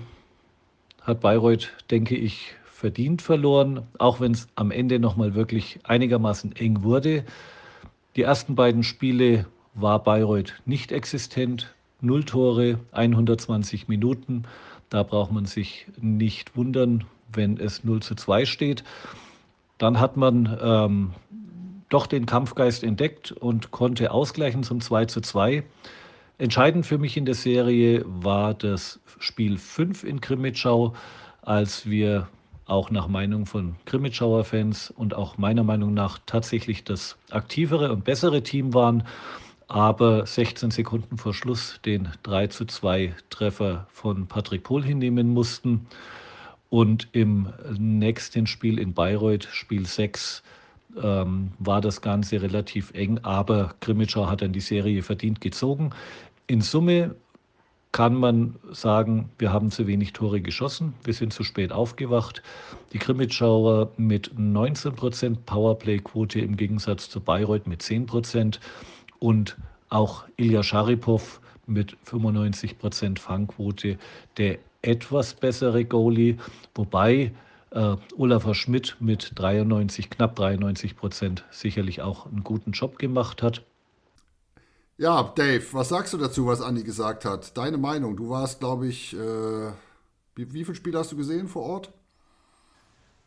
[1.01, 6.83] hat Bayreuth, denke ich, verdient verloren, auch wenn es am Ende nochmal wirklich einigermaßen eng
[6.83, 7.23] wurde.
[8.17, 11.73] Die ersten beiden Spiele war Bayreuth nicht existent.
[12.01, 14.43] Null Tore, 120 Minuten.
[14.89, 18.83] Da braucht man sich nicht wundern, wenn es 0 zu 2 steht.
[19.77, 21.13] Dann hat man ähm,
[21.87, 25.63] doch den Kampfgeist entdeckt und konnte ausgleichen zum 2 zu 2.
[26.37, 30.93] Entscheidend für mich in der Serie war das Spiel 5 in Krimitschau,
[31.43, 32.27] als wir
[32.65, 38.03] auch nach Meinung von Krimitschauer Fans und auch meiner Meinung nach tatsächlich das aktivere und
[38.03, 39.03] bessere Team waren,
[39.67, 45.87] aber 16 Sekunden vor Schluss den 3 zu 2 Treffer von Patrick Pohl hinnehmen mussten.
[46.69, 50.41] Und im nächsten Spiel in Bayreuth, Spiel 6,
[51.01, 55.91] ähm, war das Ganze relativ eng, aber Krimitschau hat dann die Serie verdient gezogen.
[56.47, 57.15] In Summe
[57.93, 62.41] kann man sagen, wir haben zu wenig Tore geschossen, wir sind zu spät aufgewacht.
[62.91, 68.59] Die Krimitschauer mit 19% Powerplay-Quote im Gegensatz zu Bayreuth mit 10%
[69.19, 69.57] und
[69.89, 73.99] auch Ilya Scharipov mit 95% Fangquote,
[74.37, 76.37] der etwas bessere Goalie,
[76.73, 77.31] wobei
[77.69, 83.61] äh, Olafur Schmidt mit 93, knapp 93% sicherlich auch einen guten Job gemacht hat.
[84.97, 87.57] Ja, Dave, was sagst du dazu, was Andi gesagt hat?
[87.57, 88.15] Deine Meinung?
[88.15, 89.71] Du warst, glaube ich, äh,
[90.35, 91.91] wie, wie viele Spiele hast du gesehen vor Ort?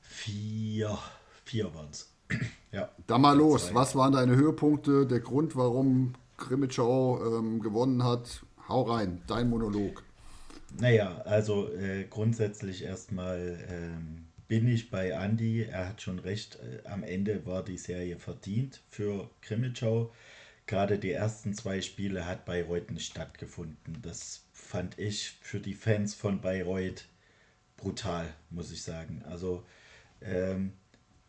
[0.00, 0.96] Vier.
[1.44, 2.12] Vier waren es.
[2.72, 2.88] ja.
[3.08, 3.68] Da mal los.
[3.68, 3.74] Zwei.
[3.74, 5.06] Was waren deine Höhepunkte?
[5.06, 8.44] Der Grund, warum Krimitschau ähm, gewonnen hat?
[8.68, 10.04] Hau rein, dein Monolog.
[10.78, 15.62] Naja, also äh, grundsätzlich erstmal ähm, bin ich bei Andy.
[15.62, 16.56] Er hat schon recht.
[16.56, 20.12] Äh, am Ende war die Serie verdient für Krimitschau
[20.66, 23.98] gerade die ersten zwei Spiele hat Bayreuth nicht stattgefunden.
[24.02, 27.06] Das fand ich für die Fans von Bayreuth
[27.76, 29.22] brutal, muss ich sagen.
[29.28, 29.64] Also
[30.20, 30.72] ähm,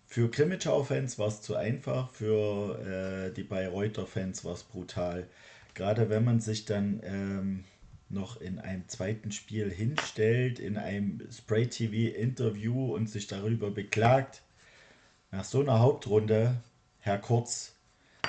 [0.06, 5.28] für Krimitschau-Fans war es zu einfach, für äh, die Bayreuther Fans war es brutal.
[5.74, 7.64] Gerade wenn man sich dann ähm,
[8.10, 14.42] noch in einem zweiten Spiel hinstellt, in einem Spray-TV-Interview und sich darüber beklagt,
[15.32, 16.56] nach so einer Hauptrunde,
[17.00, 17.77] Herr Kurz,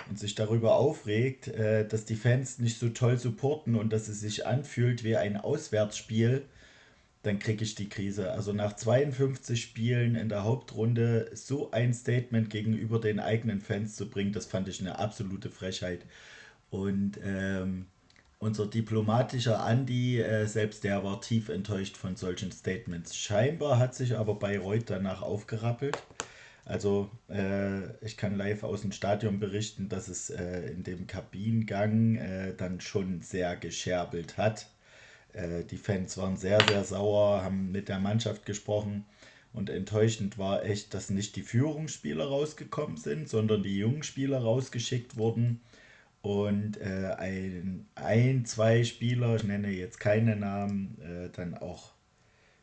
[0.09, 4.21] und sich darüber aufregt, äh, dass die Fans nicht so toll supporten und dass es
[4.21, 6.45] sich anfühlt wie ein Auswärtsspiel,
[7.23, 8.33] dann kriege ich die Krise.
[8.33, 14.09] Also nach 52 Spielen in der Hauptrunde so ein Statement gegenüber den eigenen Fans zu
[14.09, 16.05] bringen, das fand ich eine absolute Frechheit.
[16.71, 17.87] Und ähm,
[18.39, 23.17] unser diplomatischer Andi, äh, selbst der war tief enttäuscht von solchen Statements.
[23.17, 25.99] Scheinbar hat sich aber Bayreuth danach aufgerappelt
[26.69, 32.17] also äh, ich kann live aus dem Stadion berichten, dass es äh, in dem Kabinengang
[32.17, 34.69] äh, dann schon sehr gescherbelt hat.
[35.33, 39.07] Äh, die Fans waren sehr, sehr sauer, haben mit der Mannschaft gesprochen
[39.53, 45.17] und enttäuschend war echt, dass nicht die Führungsspieler rausgekommen sind, sondern die jungen Spieler rausgeschickt
[45.17, 45.61] wurden.
[46.21, 51.93] Und äh, ein, ein, zwei Spieler, ich nenne jetzt keine Namen, äh, dann auch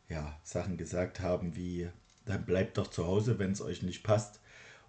[0.10, 1.90] ja, Sachen gesagt haben wie
[2.26, 4.40] dann bleibt doch zu Hause, wenn es euch nicht passt.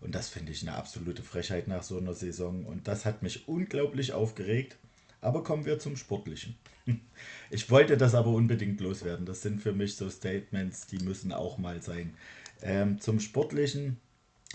[0.01, 2.64] Und das finde ich eine absolute Frechheit nach so einer Saison.
[2.66, 4.76] Und das hat mich unglaublich aufgeregt.
[5.20, 6.57] Aber kommen wir zum Sportlichen.
[7.49, 9.24] Ich wollte das aber unbedingt loswerden.
[9.24, 12.14] Das sind für mich so Statements, die müssen auch mal sein.
[12.61, 13.99] Ähm, zum Sportlichen,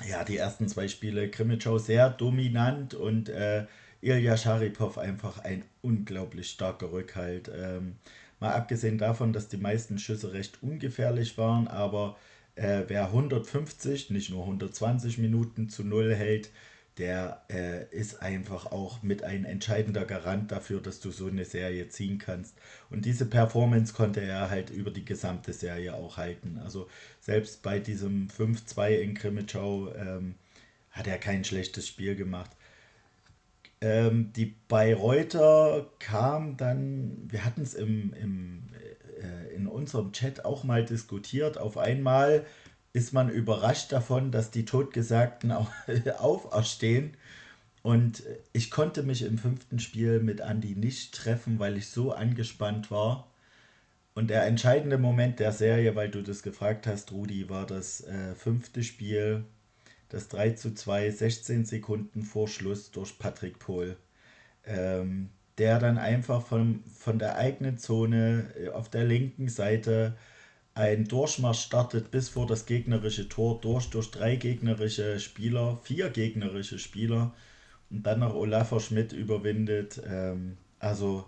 [0.10, 3.66] ja, die ersten zwei Spiele, Krimitschau sehr dominant und äh,
[4.02, 7.50] Ilya Scharipov einfach ein unglaublich starker Rückhalt.
[7.56, 7.96] Ähm,
[8.40, 12.18] mal abgesehen davon, dass die meisten Schüsse recht ungefährlich waren, aber
[12.56, 16.52] äh, wer 150, nicht nur 120 Minuten zu Null hält,
[16.98, 21.88] der äh, ist einfach auch mit ein entscheidender Garant dafür, dass du so eine Serie
[21.88, 22.56] ziehen kannst.
[22.90, 26.60] Und diese Performance konnte er halt über die gesamte Serie auch halten.
[26.64, 26.90] Also
[27.22, 30.36] selbst bei diesem 5-2 in Krimitschau ähm,
[30.92, 32.52] hat er kein schlechtes Spiel gemacht.
[33.80, 38.70] Ähm, die Bayreuther kam dann, wir hatten es im, im,
[39.56, 42.46] in unserem Chat auch mal diskutiert, auf einmal
[42.94, 45.72] ist man überrascht davon, dass die Totgesagten auch
[46.20, 47.16] auferstehen.
[47.84, 52.92] Und ich konnte mich im fünften Spiel mit Andy nicht treffen, weil ich so angespannt
[52.92, 53.32] war.
[54.14, 58.36] Und der entscheidende Moment der Serie, weil du das gefragt hast, Rudi, war das äh,
[58.36, 59.46] fünfte Spiel,
[60.10, 63.96] das 3 zu 2, 16 Sekunden vor Schluss durch Patrick Pohl.
[64.66, 65.30] Ähm,
[65.62, 70.18] der dann einfach von, von der eigenen Zone äh, auf der linken Seite
[70.74, 76.80] ein Durchmarsch startet bis vor das gegnerische Tor durch, durch drei gegnerische Spieler, vier gegnerische
[76.80, 77.36] Spieler
[77.92, 80.02] und dann noch Olafur Schmidt überwindet.
[80.04, 81.26] Ähm, also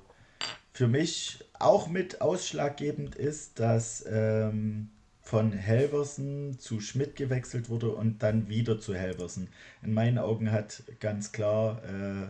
[0.72, 4.90] für mich auch mit ausschlaggebend ist, dass ähm,
[5.22, 9.50] von Helversen zu Schmidt gewechselt wurde und dann wieder zu Helversen.
[9.84, 12.30] In meinen Augen hat ganz klar äh,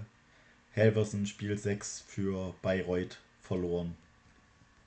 [0.74, 3.96] Helversen Spiel 6 für Bayreuth verloren.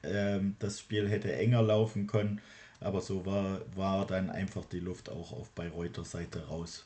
[0.03, 2.41] Ähm, das Spiel hätte enger laufen können,
[2.81, 6.85] aber so war, war dann einfach die Luft auch auf Bayreuther Seite raus.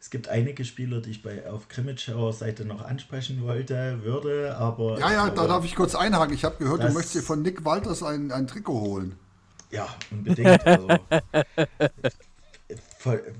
[0.00, 4.98] Es gibt einige Spieler, die ich bei, auf Krimitschauer Seite noch ansprechen wollte, würde, aber.
[4.98, 6.34] Ja, ja, da darf ich kurz einhaken.
[6.34, 9.16] Ich habe gehört, du möchtest dir von Nick Walters ein, ein Trikot holen.
[9.70, 10.66] Ja, unbedingt.
[10.66, 10.88] Also,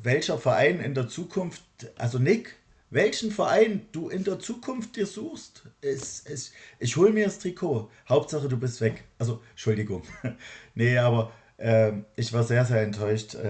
[0.02, 1.62] welcher Verein in der Zukunft,
[1.96, 2.56] also Nick,
[2.90, 5.62] welchen Verein du in der Zukunft dir suchst.
[5.80, 7.90] Es, es, ich hole mir das Trikot.
[8.08, 9.04] Hauptsache, du bist weg.
[9.18, 10.02] Also, Entschuldigung.
[10.74, 13.34] nee, aber äh, ich war sehr, sehr enttäuscht.
[13.34, 13.48] Äh,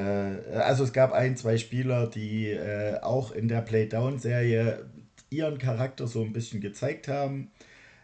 [0.54, 4.86] also, es gab ein, zwei Spieler, die äh, auch in der Playdown-Serie
[5.30, 7.50] ihren Charakter so ein bisschen gezeigt haben,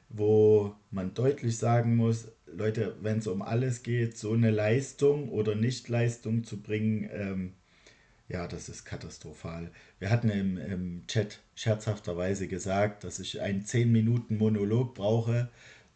[0.08, 5.54] wo man deutlich sagen muss, Leute, wenn es um alles geht, so eine Leistung oder
[5.54, 7.52] Nichtleistung zu bringen, ähm,
[8.28, 9.70] ja, das ist katastrophal.
[9.98, 15.48] Wir hatten im, im Chat scherzhafterweise gesagt, dass ich einen 10 Minuten Monolog brauche,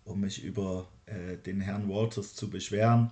[0.04, 3.10] um mich über äh, den Herrn Walters zu beschweren.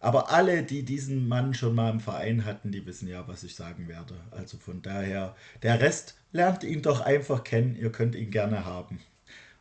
[0.00, 3.54] Aber alle, die diesen Mann schon mal im Verein hatten, die wissen ja, was ich
[3.54, 4.14] sagen werde.
[4.30, 7.76] Also von daher, der Rest lernt ihn doch einfach kennen.
[7.76, 9.00] Ihr könnt ihn gerne haben.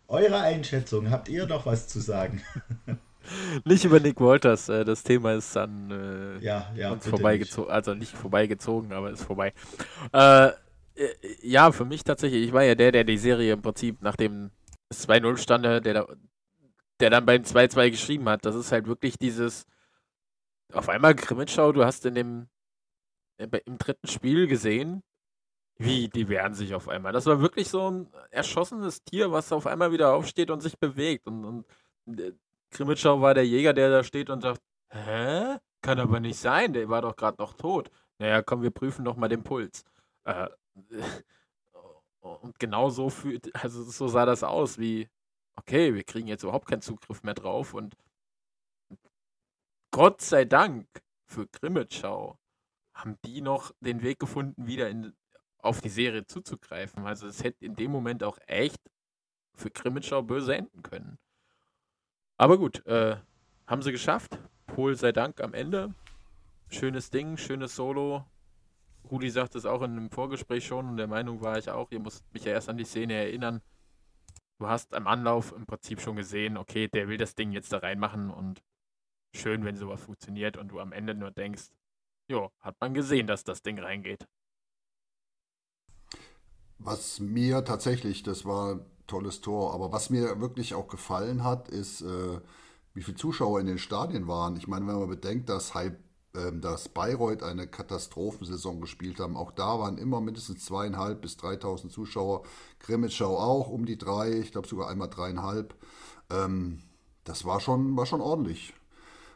[0.07, 2.41] Eure Einschätzung, habt ihr noch was zu sagen?
[3.65, 4.69] nicht über Nick Walters.
[4.69, 7.71] Äh, das Thema ist dann äh, ja, ja, uns vorbeigezogen.
[7.71, 9.53] Also nicht vorbeigezogen, aber ist vorbei.
[10.11, 10.51] Äh,
[11.41, 12.45] ja, für mich tatsächlich.
[12.45, 14.51] Ich war ja der, der die Serie im Prinzip nach dem
[14.93, 18.45] 2-0 stand, der, der dann beim 2-2 geschrieben hat.
[18.45, 19.65] Das ist halt wirklich dieses.
[20.73, 22.47] Auf einmal Grimmitschau, du hast in dem
[23.37, 25.03] im dritten Spiel gesehen,
[25.77, 27.11] wie die wehren sich auf einmal.
[27.11, 31.27] Das war wirklich so ein erschossenes Tier, was auf einmal wieder aufsteht und sich bewegt.
[31.27, 31.65] Und,
[32.05, 32.33] und äh,
[32.75, 35.57] Krimitschau war der Jäger, der da steht und sagt, hä?
[35.81, 37.89] Kann aber nicht sein, der war doch gerade noch tot.
[38.17, 39.85] Naja, komm, wir prüfen noch mal den Puls.
[40.25, 40.49] Äh,
[42.19, 45.07] und genau so fühlt, also so sah das aus, wie,
[45.55, 47.95] okay, wir kriegen jetzt überhaupt keinen Zugriff mehr drauf und
[49.91, 50.87] Gott sei Dank
[51.27, 52.37] für Grimmitschau
[52.93, 55.15] haben die noch den Weg gefunden, wieder in,
[55.59, 57.05] auf die Serie zuzugreifen.
[57.05, 58.81] Also es hätte in dem Moment auch echt
[59.53, 61.17] für Grimmitschau böse enden können.
[62.37, 63.17] Aber gut, äh,
[63.67, 64.37] haben sie geschafft.
[64.67, 65.93] Pol sei Dank am Ende.
[66.69, 68.25] Schönes Ding, schönes Solo.
[69.09, 71.99] Rudi sagt es auch in einem Vorgespräch schon und der Meinung war ich auch, ihr
[71.99, 73.61] müsst mich ja erst an die Szene erinnern.
[74.57, 77.77] Du hast am Anlauf im Prinzip schon gesehen, okay, der will das Ding jetzt da
[77.77, 78.63] reinmachen und
[79.33, 81.69] schön, wenn sowas funktioniert und du am Ende nur denkst,
[82.27, 84.25] jo, hat man gesehen, dass das Ding reingeht.
[86.79, 89.73] Was mir tatsächlich, das war tolles Tor.
[89.73, 92.39] Aber was mir wirklich auch gefallen hat, ist, äh,
[92.93, 94.55] wie viele Zuschauer in den Stadien waren.
[94.55, 95.91] Ich meine, wenn man bedenkt, dass, äh,
[96.53, 102.43] dass Bayreuth eine Katastrophensaison gespielt haben, auch da waren immer mindestens zweieinhalb bis 3000 Zuschauer.
[102.79, 105.75] Grimmitschau auch um die drei, ich glaube sogar einmal dreieinhalb.
[106.29, 106.79] Ähm,
[107.23, 108.73] das war schon, war schon ordentlich.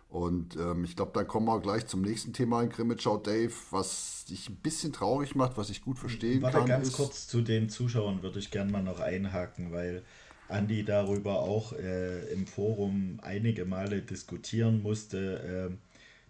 [0.09, 4.25] Und ähm, ich glaube, dann kommen wir gleich zum nächsten Thema in Grimmitschau, Dave, was
[4.25, 6.67] dich ein bisschen traurig macht, was ich gut verstehen Warte, kann.
[6.67, 10.03] ganz ist, kurz zu den Zuschauern würde ich gerne mal noch einhaken, weil
[10.47, 15.69] Andi darüber auch äh, im Forum einige Male diskutieren musste.
[15.69, 15.77] Äh,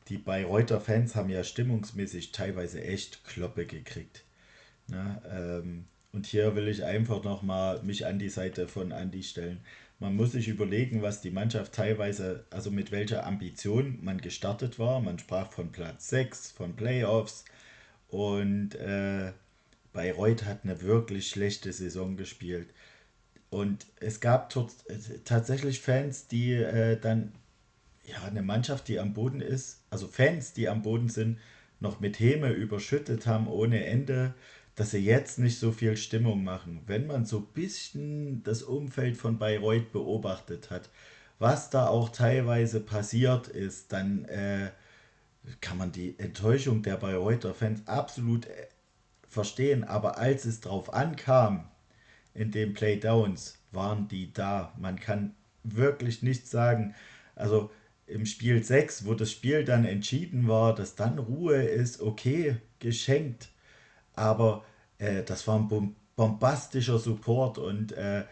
[0.09, 4.25] die Bayreuther Fans haben ja stimmungsmäßig teilweise echt Kloppe gekriegt.
[4.87, 9.61] Na, ähm, und hier will ich einfach nochmal mich an die Seite von Andi stellen.
[9.99, 15.01] Man muss sich überlegen, was die Mannschaft teilweise, also mit welcher Ambition man gestartet war.
[15.01, 17.43] Man sprach von Platz 6, von Playoffs.
[18.07, 19.33] Und äh,
[19.91, 22.69] Bayreuth hat eine wirklich schlechte Saison gespielt.
[23.49, 24.53] Und es gab
[25.25, 27.33] tatsächlich Fans, die äh, dann,
[28.05, 31.39] ja, eine Mannschaft, die am Boden ist, also Fans, die am Boden sind,
[31.79, 34.33] noch mit Häme überschüttet haben ohne Ende,
[34.79, 36.83] dass sie jetzt nicht so viel Stimmung machen.
[36.87, 40.89] Wenn man so ein bisschen das Umfeld von Bayreuth beobachtet hat,
[41.37, 44.69] was da auch teilweise passiert ist, dann äh,
[45.59, 48.67] kann man die Enttäuschung der Bayreuther Fans absolut äh,
[49.27, 49.83] verstehen.
[49.83, 51.67] Aber als es drauf ankam,
[52.33, 54.73] in den Playdowns, waren die da.
[54.77, 56.95] Man kann wirklich nichts sagen.
[57.35, 57.69] Also
[58.07, 63.49] im Spiel 6, wo das Spiel dann entschieden war, dass dann Ruhe ist, okay, geschenkt.
[64.19, 64.63] Aber
[64.97, 68.25] äh, das war ein bombastischer Support und äh,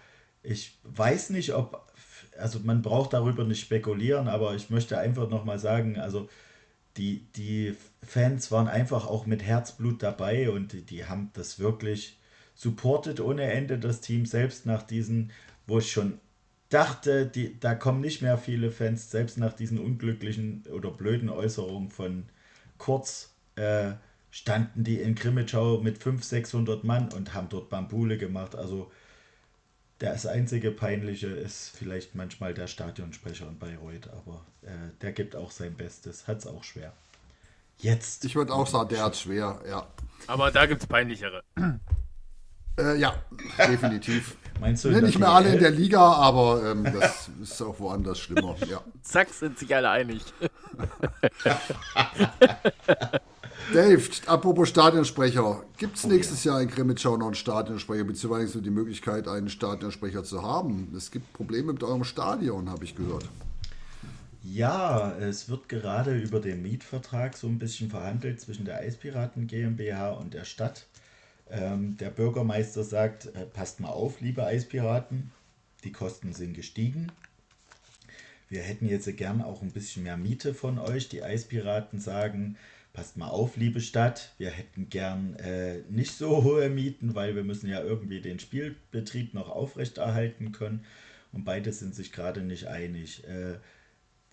[0.44, 1.92] ich weiß nicht, ob,
[2.38, 6.30] also man braucht darüber nicht spekulieren, aber ich möchte einfach nochmal sagen, also
[6.98, 12.20] die, die Fans waren einfach auch mit Herzblut dabei und die, die haben das wirklich
[12.56, 15.32] supportet ohne Ende, das Team selbst nach diesen,
[15.68, 16.20] wo ich schon
[16.70, 21.92] dachte, die, da kommen nicht mehr viele Fans, selbst nach diesen unglücklichen oder blöden Äußerungen
[21.92, 22.26] von
[22.78, 23.94] Kurz, äh,
[24.32, 28.56] standen die in Grimmitschau mit 500, 600 Mann und haben dort Bambule gemacht.
[28.56, 28.92] Also
[30.00, 35.52] das einzige Peinliche ist vielleicht manchmal der Stadionsprecher in Bayreuth, aber äh, der gibt auch
[35.52, 36.94] sein Bestes, hat es auch schwer.
[37.80, 38.26] Jetzt.
[38.26, 39.88] Ich würde auch sagen, der hat schwer, ja.
[40.28, 41.44] Aber da gibt es peinlichere.
[42.80, 43.16] Äh, ja,
[43.58, 44.38] definitiv.
[44.60, 44.90] Meinst du?
[44.90, 48.56] nicht mehr alle in der Liga, aber ähm, das ist auch woanders schlimmer.
[48.68, 48.82] Ja.
[49.02, 50.24] Zack, sind sich alle einig.
[53.74, 56.54] Dave, apropos Stadionsprecher, gibt es oh, nächstes ja.
[56.54, 60.94] Jahr in Krimitschau noch einen Stadionsprecher, beziehungsweise die Möglichkeit, einen Stadionsprecher zu haben?
[60.96, 63.26] Es gibt Probleme mit eurem Stadion, habe ich gehört.
[64.44, 70.12] Ja, es wird gerade über den Mietvertrag so ein bisschen verhandelt zwischen der Eispiraten GmbH
[70.12, 70.86] und der Stadt.
[71.50, 75.32] Ähm, der Bürgermeister sagt, äh, passt mal auf, liebe Eispiraten,
[75.84, 77.12] die Kosten sind gestiegen.
[78.50, 81.10] Wir hätten jetzt gern auch ein bisschen mehr Miete von euch.
[81.10, 82.56] Die Eispiraten sagen,
[82.98, 87.44] passt mal auf, liebe Stadt, wir hätten gern äh, nicht so hohe Mieten, weil wir
[87.44, 90.84] müssen ja irgendwie den Spielbetrieb noch aufrechterhalten können.
[91.32, 93.24] Und beide sind sich gerade nicht einig.
[93.28, 93.60] Äh,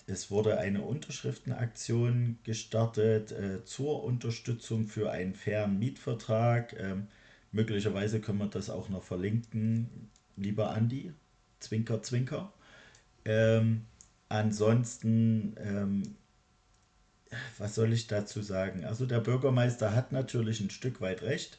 [0.07, 6.75] es wurde eine Unterschriftenaktion gestartet äh, zur Unterstützung für einen fairen Mietvertrag.
[6.81, 7.09] Ähm,
[7.53, 10.09] möglicherweise können wir das auch noch verlinken,
[10.39, 11.13] lieber Andi.
[11.61, 12.51] Zwinker, Zwinker.
[13.27, 13.85] Ähm,
[14.31, 16.17] ansonsten ähm,
[17.59, 18.85] was soll ich dazu sagen?
[18.85, 21.59] Also der Bürgermeister hat natürlich ein Stück weit recht.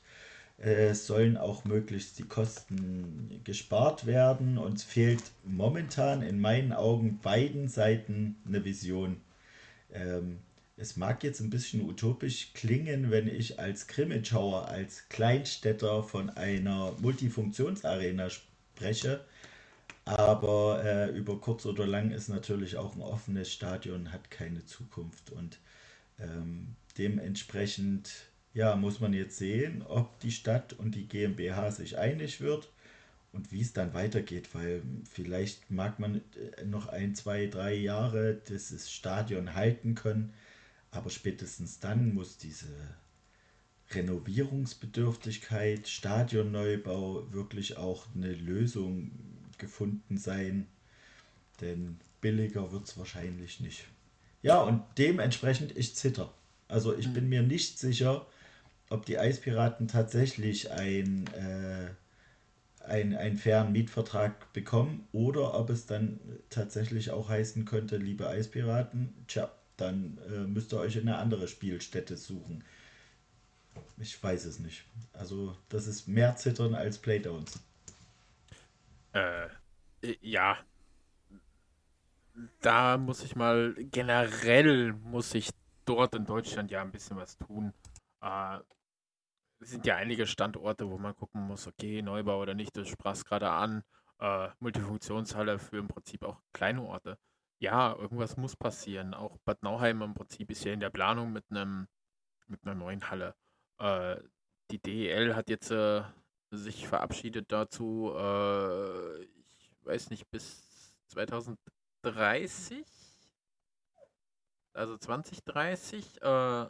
[0.58, 4.58] Es sollen auch möglichst die Kosten gespart werden.
[4.58, 9.18] Uns fehlt momentan in meinen Augen beiden Seiten eine Vision.
[9.92, 10.40] Ähm,
[10.78, 16.94] es mag jetzt ein bisschen utopisch klingen, wenn ich als Krimitschauer, als Kleinstädter von einer
[17.02, 19.26] Multifunktionsarena spreche.
[20.06, 25.32] Aber äh, über kurz oder lang ist natürlich auch ein offenes Stadion, hat keine Zukunft.
[25.32, 25.60] Und
[26.20, 32.40] ähm, dementsprechend ja, muss man jetzt sehen, ob die Stadt und die GmbH sich einig
[32.40, 32.72] wird
[33.34, 36.22] und wie es dann weitergeht, weil vielleicht mag man
[36.58, 40.34] äh, noch ein, zwei, drei Jahre dieses Stadion halten können,
[40.90, 42.70] aber spätestens dann muss diese
[43.92, 49.12] Renovierungsbedürftigkeit, Stadionneubau wirklich auch eine Lösung
[49.58, 50.68] gefunden sein,
[51.60, 53.86] denn billiger wird es wahrscheinlich nicht.
[54.46, 56.32] Ja, und dementsprechend, ich zitter.
[56.68, 57.30] Also ich bin mhm.
[57.32, 58.28] mir nicht sicher,
[58.92, 61.90] ob die Eispiraten tatsächlich ein, äh,
[62.88, 66.20] ein, einen fairen Mietvertrag bekommen oder ob es dann
[66.52, 72.16] tatsächlich auch heißen könnte, liebe Eispiraten, tja, dann äh, müsst ihr euch eine andere Spielstätte
[72.16, 72.64] suchen.
[73.98, 74.84] Ich weiß es nicht.
[75.14, 77.60] Also das ist mehr Zittern als Playdowns.
[79.14, 79.48] Äh,
[80.22, 80.60] ja,
[82.62, 85.50] da muss ich mal, generell muss ich
[85.86, 87.74] dort in Deutschland ja ein bisschen was tun.
[88.22, 88.60] Äh,
[89.60, 93.26] es sind ja einige Standorte, wo man gucken muss, okay, Neubau oder nicht, du sprachst
[93.26, 93.84] gerade an,
[94.20, 97.18] äh, Multifunktionshalle für im Prinzip auch kleine Orte.
[97.60, 99.14] Ja, irgendwas muss passieren.
[99.14, 101.88] Auch Bad Nauheim im Prinzip ist ja in der Planung mit einem
[102.48, 103.36] mit einer neuen Halle.
[103.80, 104.18] Äh,
[104.72, 106.04] die DEL hat jetzt äh,
[106.52, 111.60] sich verabschiedet dazu, äh, ich weiß nicht, bis 2000
[112.12, 112.86] 30,
[114.74, 116.70] also 2030, äh,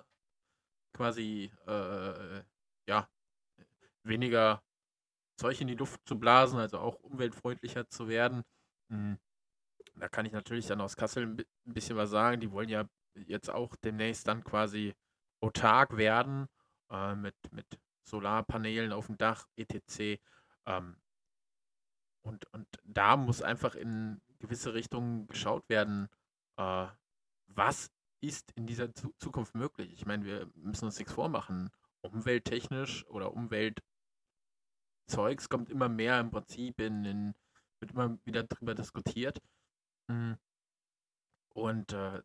[0.93, 2.43] quasi, äh,
[2.87, 3.09] ja,
[4.03, 4.63] weniger
[5.37, 8.43] Zeug in die Luft zu blasen, also auch umweltfreundlicher zu werden.
[8.89, 9.17] Hm.
[9.95, 12.41] Da kann ich natürlich dann aus Kassel ein bisschen was sagen.
[12.41, 14.93] Die wollen ja jetzt auch demnächst dann quasi
[15.41, 16.47] autark werden
[16.89, 17.65] äh, mit, mit
[18.07, 20.21] Solarpanelen auf dem Dach, etc.
[20.65, 20.97] Ähm,
[22.23, 26.09] und, und da muss einfach in gewisse Richtungen geschaut werden,
[26.57, 26.87] äh,
[27.47, 29.93] was ist in dieser Zu Zukunft möglich.
[29.93, 31.69] Ich meine, wir müssen uns nichts vormachen.
[32.01, 33.83] Umwelttechnisch oder Umweltzeugs
[35.49, 37.35] kommt immer mehr im Prinzip in, in
[37.79, 39.41] wird immer wieder darüber diskutiert.
[40.07, 40.37] Hm.
[41.49, 42.21] Und äh,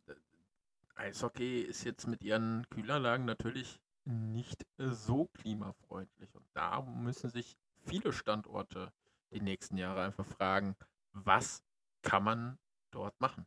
[0.94, 6.34] Eishockey ist jetzt mit ihren Kühlanlagen natürlich nicht so klimafreundlich.
[6.34, 8.92] Und da müssen sich viele Standorte
[9.30, 10.76] die nächsten Jahre einfach fragen,
[11.12, 11.62] was
[12.02, 12.58] kann man
[12.90, 13.46] dort machen?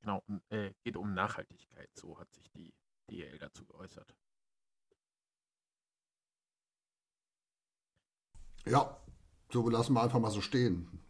[0.00, 2.72] Genau, äh, geht um Nachhaltigkeit, so hat sich die
[3.10, 4.14] DL dazu geäußert.
[8.66, 9.00] Ja,
[9.52, 11.00] so lassen wir einfach mal so stehen.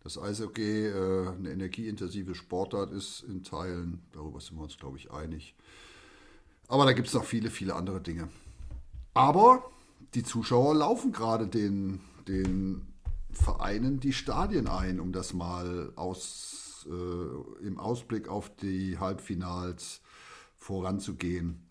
[0.00, 5.10] Das Eishockey äh, eine energieintensive Sportart ist in Teilen, darüber sind wir uns, glaube ich,
[5.10, 5.54] einig.
[6.68, 8.28] Aber da gibt es noch viele, viele andere Dinge.
[9.14, 9.70] Aber
[10.14, 12.86] die Zuschauer laufen gerade den, den
[13.38, 20.00] Vereinen die Stadien ein, um das mal aus, äh, im Ausblick auf die Halbfinals
[20.56, 21.62] voranzugehen.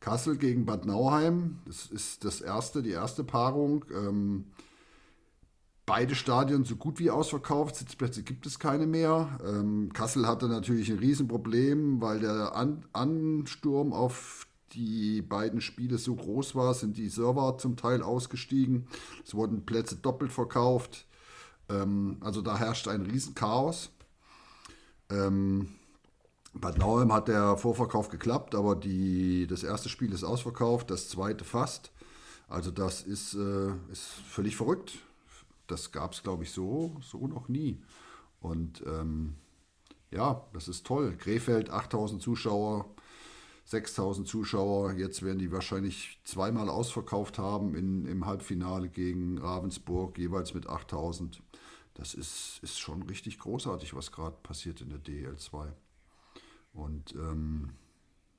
[0.00, 3.84] Kassel gegen Bad Nauheim, das ist das erste, die erste Paarung.
[3.94, 4.46] Ähm,
[5.84, 9.38] beide Stadien so gut wie ausverkauft, Sitzplätze gibt es keine mehr.
[9.44, 16.14] Ähm, Kassel hatte natürlich ein Riesenproblem, weil der An Ansturm auf die beiden Spiele so
[16.14, 18.86] groß war, sind die Server zum Teil ausgestiegen.
[19.24, 21.06] Es wurden Plätze doppelt verkauft.
[21.70, 23.90] Ähm, also da herrscht ein Riesenchaos.
[25.10, 25.68] Ähm,
[26.52, 31.44] Bad Nauheim hat der Vorverkauf geklappt, aber die, das erste Spiel ist ausverkauft, das zweite
[31.44, 31.92] fast.
[32.48, 34.98] Also das ist, äh, ist völlig verrückt.
[35.68, 37.80] Das gab es, glaube ich, so, so noch nie.
[38.40, 39.36] Und ähm,
[40.10, 41.16] ja, das ist toll.
[41.16, 42.86] Krefeld, 8000 Zuschauer,
[43.66, 44.94] 6000 Zuschauer.
[44.94, 51.40] Jetzt werden die wahrscheinlich zweimal ausverkauft haben in, im Halbfinale gegen Ravensburg, jeweils mit 8000.
[52.00, 55.70] Das ist, ist schon richtig großartig, was gerade passiert in der DL2.
[56.72, 57.74] Und ähm,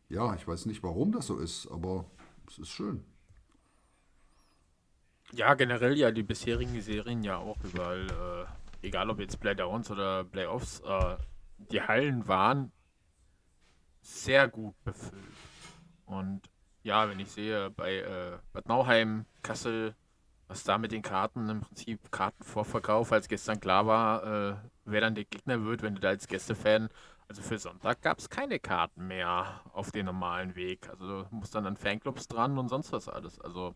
[0.09, 2.09] ja, ich weiß nicht, warum das so ist, aber
[2.47, 3.05] es ist schön.
[5.33, 8.47] Ja, generell ja die bisherigen Serien ja auch überall,
[8.81, 11.17] äh, egal ob jetzt Playdowns oder Playoffs, äh,
[11.71, 12.71] die Hallen waren
[14.01, 15.21] sehr gut befüllt.
[16.07, 16.49] Und
[16.81, 19.95] ja, wenn ich sehe, bei äh, Bad Nauheim, Kassel,
[20.51, 25.15] was da mit den Karten im Prinzip Kartenvorverkauf, als gestern klar war, äh, wer dann
[25.15, 26.89] der Gegner wird, wenn du da als Gästefan,
[27.29, 30.89] also für Sonntag gab es keine Karten mehr auf den normalen Weg.
[30.89, 33.39] Also du musst dann an Fanclubs dran und sonst was alles.
[33.39, 33.75] Also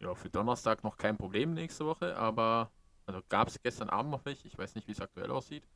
[0.00, 2.72] ja, für Donnerstag noch kein Problem nächste Woche, aber
[3.06, 4.48] also gab es gestern Abend noch welche.
[4.48, 5.68] Ich weiß nicht, wie es aktuell aussieht.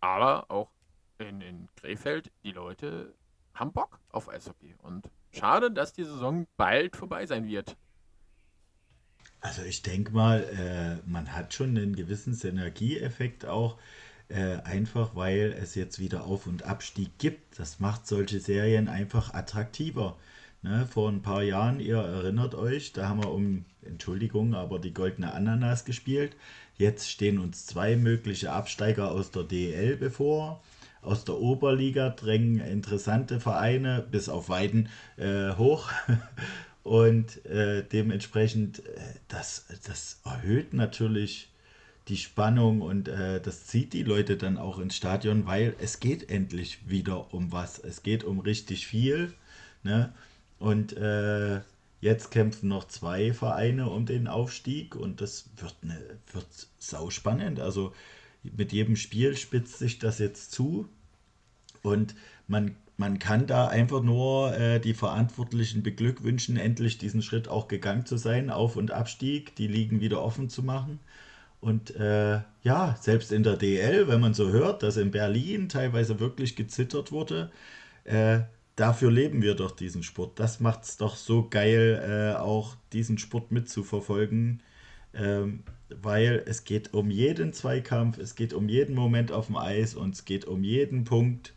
[0.00, 0.70] Aber auch
[1.16, 3.14] in, in Krefeld, die Leute
[3.54, 4.74] haben Bock auf Eishockey.
[4.82, 7.78] Und schade, dass die Saison bald vorbei sein wird.
[9.42, 13.76] Also ich denke mal, äh, man hat schon einen gewissen Synergieeffekt auch,
[14.28, 17.58] äh, einfach weil es jetzt wieder Auf- und Abstieg gibt.
[17.58, 20.16] Das macht solche Serien einfach attraktiver.
[20.62, 24.94] Ne, vor ein paar Jahren, ihr erinnert euch, da haben wir um, Entschuldigung, aber die
[24.94, 26.36] goldene Ananas gespielt.
[26.78, 30.62] Jetzt stehen uns zwei mögliche Absteiger aus der DL bevor
[31.02, 35.90] aus der Oberliga drängen interessante Vereine bis auf Weiden äh, hoch.
[36.82, 41.48] Und äh, dementsprechend, äh, das, das erhöht natürlich
[42.08, 46.28] die Spannung und äh, das zieht die Leute dann auch ins Stadion, weil es geht
[46.30, 47.78] endlich wieder um was.
[47.78, 49.32] Es geht um richtig viel.
[49.84, 50.12] Ne?
[50.58, 51.60] Und äh,
[52.00, 55.98] jetzt kämpfen noch zwei Vereine um den Aufstieg und das wird, ne,
[56.32, 56.46] wird
[56.78, 57.60] sau spannend.
[57.60, 57.92] Also
[58.42, 60.88] mit jedem Spiel spitzt sich das jetzt zu
[61.82, 62.16] und
[62.48, 68.06] man, man kann da einfach nur äh, die Verantwortlichen beglückwünschen, endlich diesen Schritt auch gegangen
[68.06, 71.00] zu sein, Auf- und Abstieg, die Ligen wieder offen zu machen.
[71.60, 76.20] Und äh, ja, selbst in der DL, wenn man so hört, dass in Berlin teilweise
[76.20, 77.50] wirklich gezittert wurde,
[78.04, 78.40] äh,
[78.76, 80.38] dafür leben wir doch diesen Sport.
[80.40, 84.62] Das macht es doch so geil, äh, auch diesen Sport mitzuverfolgen.
[85.14, 89.94] Ähm, weil es geht um jeden Zweikampf, es geht um jeden Moment auf dem Eis
[89.94, 91.54] und es geht um jeden Punkt.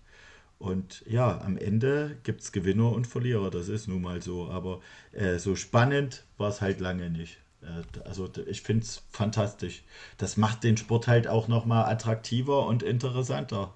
[0.57, 4.49] Und ja, am Ende gibt es Gewinner und Verlierer, das ist nun mal so.
[4.49, 4.81] Aber
[5.11, 7.37] äh, so spannend war es halt lange nicht.
[7.61, 9.83] Äh, also ich finde es fantastisch.
[10.17, 13.73] Das macht den Sport halt auch nochmal attraktiver und interessanter.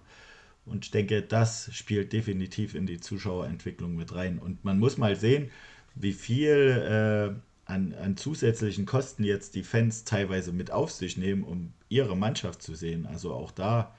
[0.65, 4.39] Und ich denke, das spielt definitiv in die Zuschauerentwicklung mit rein.
[4.39, 5.51] Und man muss mal sehen,
[5.95, 11.43] wie viel äh, an, an zusätzlichen Kosten jetzt die Fans teilweise mit auf sich nehmen,
[11.43, 13.05] um ihre Mannschaft zu sehen.
[13.05, 13.95] Also auch da,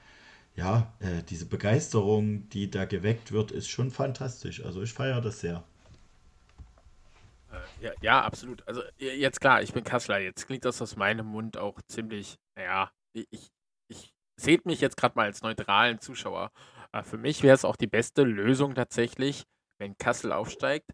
[0.55, 4.63] ja, äh, diese Begeisterung, die da geweckt wird, ist schon fantastisch.
[4.63, 5.63] Also ich feiere das sehr.
[7.51, 8.67] Äh, ja, ja, absolut.
[8.67, 10.19] Also jetzt klar, ich bin Kassler.
[10.19, 13.51] Jetzt klingt das aus meinem Mund auch ziemlich, naja, ich,
[13.87, 16.51] ich seht mich jetzt gerade mal als neutralen Zuschauer.
[16.91, 19.45] Äh, für mich wäre es auch die beste Lösung tatsächlich,
[19.79, 20.91] wenn Kassel aufsteigt,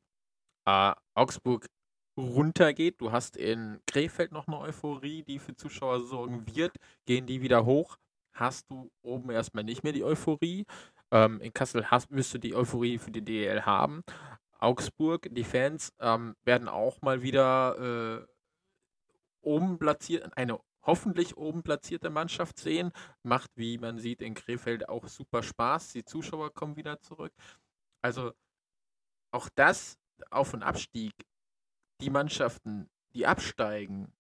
[0.66, 1.68] äh, Augsburg
[2.18, 3.02] runtergeht.
[3.02, 6.76] Du hast in Krefeld noch eine Euphorie, die für Zuschauer sorgen wird.
[7.06, 7.98] Gehen die wieder hoch,
[8.40, 10.66] hast du oben erstmal nicht mehr die Euphorie.
[11.12, 14.04] Ähm, in Kassel hast, wirst du die Euphorie für die DL haben.
[14.60, 18.28] Augsburg, die Fans ähm, werden auch mal wieder äh,
[19.42, 22.92] oben platziert, eine hoffentlich oben platzierte Mannschaft sehen.
[23.24, 25.94] Macht, wie man sieht, in Krefeld auch super Spaß.
[25.94, 27.34] Die Zuschauer kommen wieder zurück.
[28.02, 28.32] Also
[29.32, 30.00] auch das
[30.32, 31.14] Auf- und Abstieg,
[32.02, 34.12] die Mannschaften, die absteigen,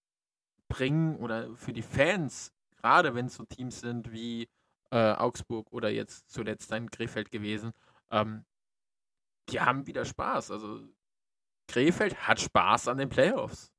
[0.67, 4.49] bringen oder für die Fans, gerade wenn es so Teams sind wie
[4.91, 7.73] äh, Augsburg oder jetzt zuletzt ein Krefeld gewesen,
[8.11, 8.45] ähm,
[9.49, 10.51] die haben wieder Spaß.
[10.51, 10.87] Also
[11.67, 13.71] Krefeld hat Spaß an den Playoffs.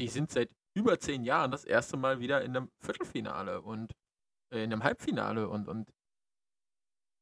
[0.00, 3.92] Die sind seit über zehn Jahren das erste Mal wieder in einem Viertelfinale und
[4.52, 5.92] äh, in einem Halbfinale und, und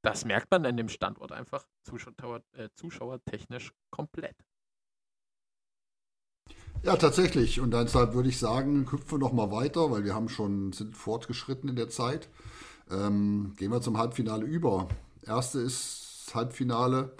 [0.03, 4.37] das merkt man an dem Standort einfach Zuschauer, äh, zuschauertechnisch komplett.
[6.83, 7.61] Ja, tatsächlich.
[7.61, 10.97] Und deshalb würde ich sagen, hüpfen wir noch mal weiter, weil wir haben schon, sind
[10.97, 12.29] fortgeschritten in der Zeit.
[12.91, 14.89] Ähm, gehen wir zum Halbfinale über.
[15.27, 17.13] Erste ist Halbfinale.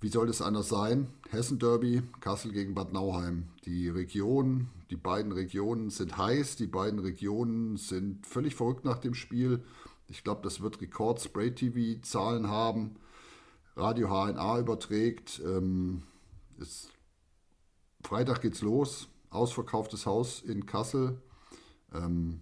[0.00, 1.08] Wie soll das anders sein?
[1.30, 3.48] Hessen Derby, Kassel gegen Bad Nauheim.
[3.64, 9.14] Die Region, die beiden Regionen sind heiß, die beiden Regionen sind völlig verrückt nach dem
[9.14, 9.62] Spiel.
[10.06, 12.94] Ich glaube, das wird Rekord-Spray-TV-Zahlen haben.
[13.76, 15.42] Radio HNA überträgt.
[15.44, 16.04] Ähm,
[16.58, 16.90] ist,
[18.08, 19.08] Freitag geht's los.
[19.28, 21.20] Ausverkauftes Haus in Kassel.
[21.94, 22.40] Ähm,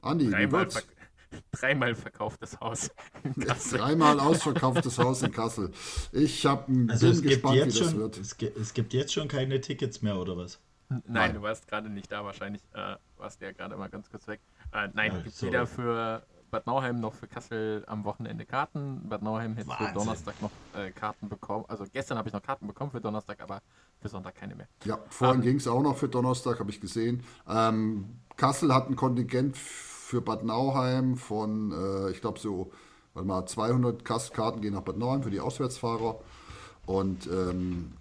[0.00, 0.74] Andi, Dreimal, wie wird's?
[0.74, 0.86] verk
[1.52, 2.90] dreimal verkauftes Haus.
[3.22, 3.78] in Kassel.
[3.78, 5.70] Dreimal ausverkauftes Haus in Kassel.
[6.12, 8.18] Ich hab, bin Also es gibt, gespannt, wie jetzt das schon, wird.
[8.18, 10.58] es, gibt, es gibt jetzt schon keine Tickets mehr, oder was?
[10.88, 11.34] Nein, Nein.
[11.34, 12.62] du warst gerade nicht da wahrscheinlich.
[12.72, 14.40] Äh, warst ja gerade mal ganz kurz weg.
[14.72, 15.52] Äh, nein, Ja, gibt sorry.
[15.52, 19.08] weder für Bad Nauheim noch für Kassel am Wochenende Karten.
[19.08, 19.92] Bad Nauheim hätte für.
[19.92, 21.64] Donnerstag noch äh, Karten bekommen.
[21.66, 23.60] Also gestern habe ich noch Karten bekommen für Donnerstag, aber
[24.00, 24.68] für Sonntag keine mehr.
[24.84, 27.24] Ja, vorhin Ähm, ging es auch noch für Donnerstag, habe ich gesehen.
[27.48, 32.70] Ähm, Kassel hat ein Kontingent für Bad Nauheim von, äh, ich glaube so,
[33.14, 36.20] warte mal, 200 Kas- Karten gehen nach Bad Nauheim für die Auswärtsfahrer.
[36.86, 37.94] Und ähm,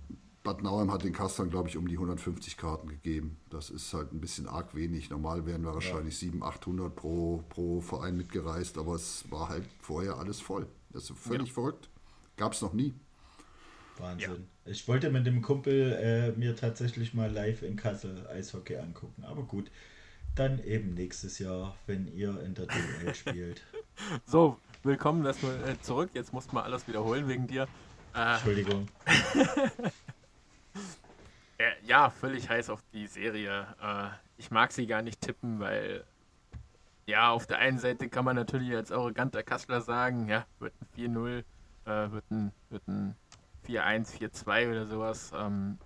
[0.43, 3.37] Bad Nauheim hat den Kastlern, glaube ich, um die 150 Karten gegeben.
[3.49, 5.09] Das ist halt ein bisschen arg wenig.
[5.09, 10.17] Normal wären wir wahrscheinlich 700, 800 pro, pro Verein mitgereist, aber es war halt vorher
[10.17, 10.67] alles voll.
[10.91, 11.89] Das ist völlig verrückt.
[12.35, 12.93] Gab es noch nie.
[13.97, 14.47] Wahnsinn.
[14.65, 19.23] Ich wollte mit dem Kumpel äh, mir tatsächlich mal live in Kassel Eishockey angucken.
[19.23, 19.71] Aber gut,
[20.35, 23.61] dann eben nächstes Jahr, wenn ihr in der DL spielt.
[24.25, 26.09] So, willkommen erstmal äh, zurück.
[26.13, 27.67] Jetzt mussten wir alles wiederholen wegen dir.
[28.13, 28.87] Äh, Entschuldigung.
[31.93, 33.67] Ja, völlig heiß auf die Serie.
[33.79, 36.03] Äh, ich mag sie gar nicht tippen, weil
[37.05, 40.87] ja, auf der einen Seite kann man natürlich als arroganter Kassler sagen, ja, wird ein
[40.97, 41.43] 4-0,
[41.85, 43.15] äh, wird ein, wird ein
[43.67, 45.33] 4-1, 4-2 oder sowas.
[45.35, 45.77] Ähm,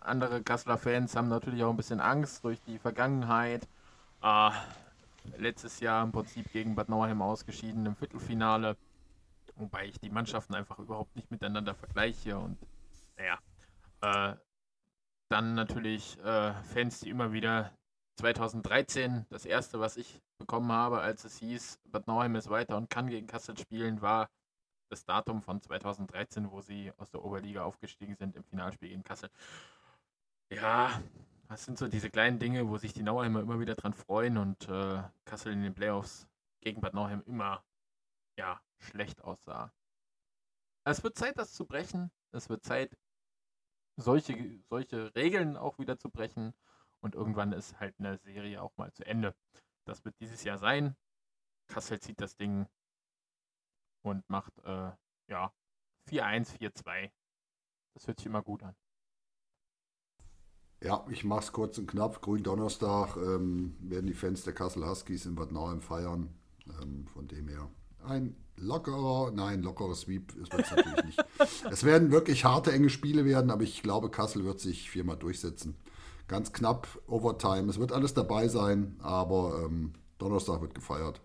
[0.00, 3.68] andere Kassler-Fans haben natürlich auch ein bisschen Angst durch die Vergangenheit.
[4.20, 4.50] Äh,
[5.36, 8.76] letztes Jahr im Prinzip gegen Bad Nauheim ausgeschieden im Viertelfinale.
[9.54, 12.58] Wobei ich die Mannschaften einfach überhaupt nicht miteinander vergleiche und
[13.16, 13.38] naja,
[14.32, 14.36] äh,
[15.28, 17.72] dann natürlich äh, Fans, die immer wieder
[18.18, 22.90] 2013, das erste, was ich bekommen habe, als es hieß, Bad Nauheim ist weiter und
[22.90, 24.28] kann gegen Kassel spielen, war
[24.90, 29.30] das Datum von 2013, wo sie aus der Oberliga aufgestiegen sind im Finalspiel gegen Kassel.
[30.50, 31.02] Ja,
[31.48, 34.68] das sind so diese kleinen Dinge, wo sich die Nauheimer immer wieder dran freuen und
[34.68, 36.26] äh, Kassel in den Playoffs
[36.60, 37.62] gegen Bad Nauheim immer
[38.38, 39.72] ja, schlecht aussah.
[40.84, 42.10] Es wird Zeit, das zu brechen.
[42.32, 42.96] Es wird Zeit,
[43.98, 46.54] solche, solche Regeln auch wieder zu brechen.
[47.00, 49.34] Und irgendwann ist halt eine Serie auch mal zu Ende.
[49.84, 50.96] Das wird dieses Jahr sein.
[51.68, 52.66] Kassel zieht das Ding
[54.02, 54.90] und macht äh,
[55.28, 55.52] ja
[56.08, 57.10] 4-1, 4-2.
[57.94, 58.74] Das hört sich immer gut an.
[60.80, 62.22] Ja, ich mache es kurz und knapp.
[62.22, 66.34] Gründonnerstag ähm, werden die Fans der Kassel Huskies in Bad Nauheim feiern.
[66.80, 67.68] Ähm, von dem her
[68.08, 71.24] ein lockerer, nein, lockerer Sweep ist es natürlich nicht.
[71.70, 75.76] Es werden wirklich harte, enge Spiele werden, aber ich glaube, Kassel wird sich viermal durchsetzen.
[76.26, 77.70] Ganz knapp, Overtime.
[77.70, 81.20] Es wird alles dabei sein, aber ähm, Donnerstag wird gefeiert.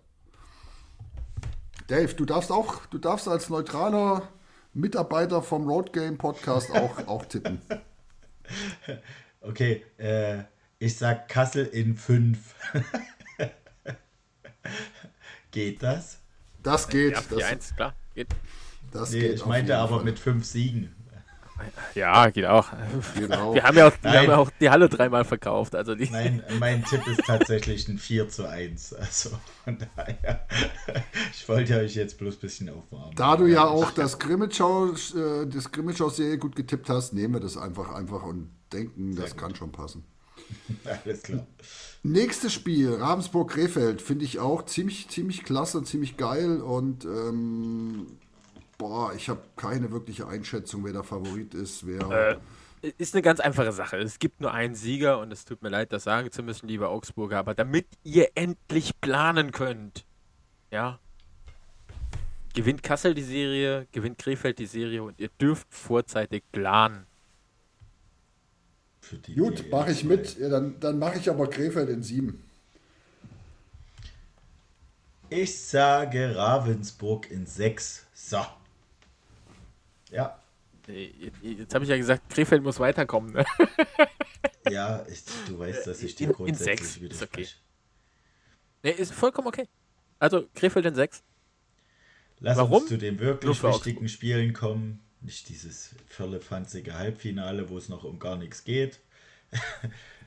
[1.88, 4.28] Dave, du darfst auch, du darfst als neutraler
[4.72, 7.60] Mitarbeiter vom Road Game Podcast auch, auch tippen.
[9.40, 10.44] Okay, äh,
[10.78, 12.54] ich sag Kassel in 5.
[15.50, 16.23] Geht das?
[16.64, 17.12] Das geht.
[17.12, 18.28] Ja, das, 4-1, klar, geht.
[18.92, 20.04] das Nee, geht ich meinte aber Fall.
[20.04, 20.94] mit 5 Siegen.
[21.94, 22.66] Ja, geht auch.
[23.14, 23.54] Geht auch.
[23.54, 25.76] Wir, haben ja auch, wir haben ja auch die Halle dreimal verkauft.
[25.76, 28.92] Also die Nein, mein Tipp ist tatsächlich ein 4 zu 1.
[28.94, 29.30] Also
[29.62, 30.46] von daher,
[31.32, 33.14] ich wollte euch jetzt bloß ein bisschen aufwarmen.
[33.14, 37.56] Da du ja auch das Grimmitschau, äh, das Grimmitschau-Serie gut getippt hast, nehmen wir das
[37.56, 39.40] einfach einfach und denken, Sehr das gut.
[39.40, 40.04] kann schon passen.
[41.04, 41.46] Alles klar.
[42.02, 48.18] Nächstes Spiel, Ravensburg-Krefeld, finde ich auch ziemlich, ziemlich klasse, ziemlich geil und ähm,
[48.76, 52.38] boah, ich habe keine wirkliche Einschätzung, wer der Favorit ist, wer.
[52.82, 53.96] Äh, ist eine ganz einfache Sache.
[53.96, 56.90] Es gibt nur einen Sieger und es tut mir leid, das sagen zu müssen, lieber
[56.90, 60.04] Augsburger, aber damit ihr endlich planen könnt,
[60.70, 60.98] ja,
[62.52, 67.06] gewinnt Kassel die Serie, gewinnt Krefeld die Serie und ihr dürft vorzeitig planen.
[69.34, 70.38] Gut, mache ich mit.
[70.38, 72.42] Ja, dann dann mache ich aber Krefeld in sieben.
[75.30, 78.06] Ich sage Ravensburg in sechs.
[78.14, 78.44] So.
[80.10, 80.38] Ja.
[80.86, 83.32] Jetzt habe ich ja gesagt, Krefeld muss weiterkommen.
[83.32, 83.44] Ne?
[84.70, 87.48] ja, ich, du weißt, dass ich die grundsätzlich wieder ist okay.
[88.82, 89.66] Nee, ist vollkommen okay.
[90.18, 91.22] Also Krefeld in 6.
[92.40, 92.82] Lass Warum?
[92.82, 95.03] uns zu den wirklich wichtigen Spielen kommen.
[95.24, 99.00] Nicht dieses völlefanzige Halbfinale, wo es noch um gar nichts geht.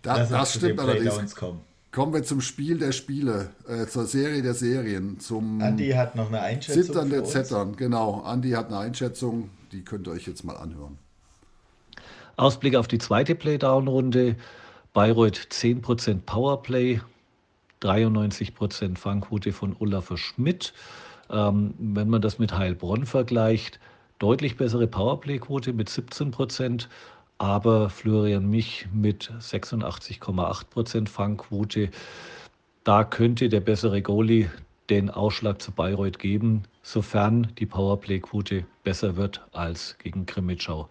[0.04, 1.36] Da, Lass das stimmt allerdings.
[1.36, 1.62] Kommen.
[1.92, 6.28] Kommen wir zum Spiel der Spiele, äh, zur Serie der Serien, zum Andi hat noch
[6.28, 6.84] eine Einschätzung.
[6.84, 8.22] Zittern der Zettern, genau.
[8.22, 11.00] Andi hat eine Einschätzung, die könnt ihr euch jetzt mal anhören.
[12.36, 14.36] Ausblick auf die zweite Playdown-Runde.
[14.94, 17.02] Bayreuth 10% Powerplay,
[17.82, 20.74] 93% Fangquote von Olaf Schmidt.
[21.32, 23.80] Ähm, wenn man das mit Heilbronn vergleicht,
[24.20, 26.88] deutlich bessere Powerplay-Quote mit 17%
[27.38, 31.90] aber Florian Mich mit 86,8% Fangquote.
[32.84, 34.50] Da könnte der bessere Goalie
[34.90, 40.90] den Ausschlag zu Bayreuth geben, sofern die Powerplay-Quote besser wird als gegen Grimmitschau.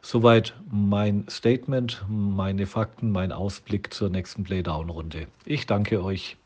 [0.00, 5.26] Soweit mein Statement, meine Fakten, mein Ausblick zur nächsten Playdown-Runde.
[5.44, 6.36] Ich danke euch.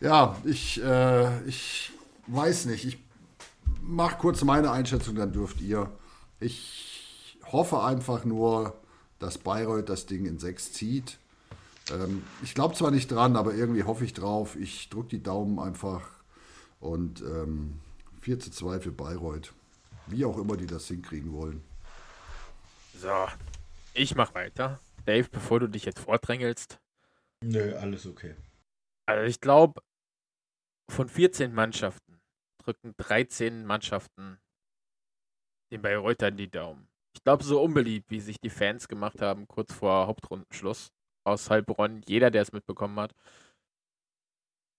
[0.00, 1.90] Ja, ich, äh, ich
[2.28, 2.84] weiß nicht.
[2.84, 2.98] Ich
[3.86, 5.90] mache kurz meine Einschätzung, dann dürft ihr.
[6.40, 8.78] Ich hoffe einfach nur,
[9.18, 11.18] dass Bayreuth das Ding in 6 zieht.
[11.90, 14.56] Ähm, ich glaube zwar nicht dran, aber irgendwie hoffe ich drauf.
[14.56, 16.02] Ich drücke die Daumen einfach
[16.80, 17.80] und ähm,
[18.20, 19.52] 4 zu 2 für Bayreuth.
[20.08, 21.62] Wie auch immer die das hinkriegen wollen.
[23.00, 23.26] So,
[23.94, 24.80] ich mach weiter.
[25.04, 26.78] Dave, bevor du dich jetzt vordrängelst.
[27.42, 28.34] Nö, alles okay.
[29.06, 29.80] Also ich glaube,
[30.90, 32.05] von 14 Mannschaften
[32.66, 34.40] drücken 13 Mannschaften
[35.72, 36.88] den Bayreuther in die Daumen.
[37.14, 40.92] Ich glaube, so unbeliebt, wie sich die Fans gemacht haben, kurz vor Hauptrundenschluss
[41.24, 43.14] aus Heilbronn, jeder, der es mitbekommen hat.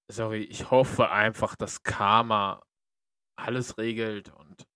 [0.09, 2.61] Sorry, ich hoffe einfach, dass Karma
[3.38, 4.67] alles regelt und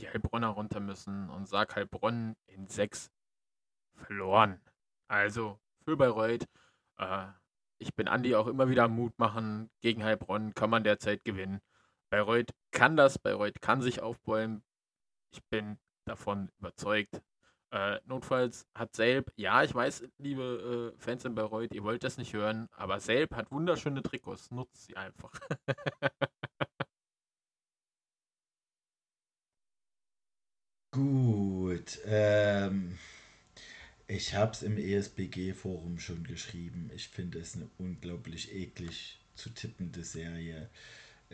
[0.00, 3.10] die Heilbronner runter müssen und sag Heilbronn in sechs
[3.94, 4.60] verloren.
[5.08, 6.48] Also für Bayreuth.
[6.98, 7.26] Äh,
[7.78, 9.70] ich bin Andi auch immer wieder Mut machen.
[9.80, 11.60] Gegen Heilbronn kann man derzeit gewinnen.
[12.14, 14.62] Bayreuth kann das, Bayreuth kann sich aufbäumen.
[15.32, 17.20] Ich bin davon überzeugt.
[17.72, 22.16] Äh, notfalls hat Selb, ja, ich weiß, liebe äh, Fans in Bayreuth, ihr wollt das
[22.16, 24.52] nicht hören, aber Selb hat wunderschöne Trikots.
[24.52, 25.32] Nutzt sie einfach.
[30.92, 31.98] Gut.
[32.04, 32.96] Ähm,
[34.06, 36.92] ich habe es im ESBG-Forum schon geschrieben.
[36.94, 40.70] Ich finde es eine unglaublich eklig zu tippende Serie.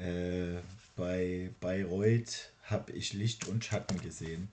[0.00, 0.60] Äh,
[0.96, 4.48] bei Bayreuth habe ich Licht und Schatten gesehen.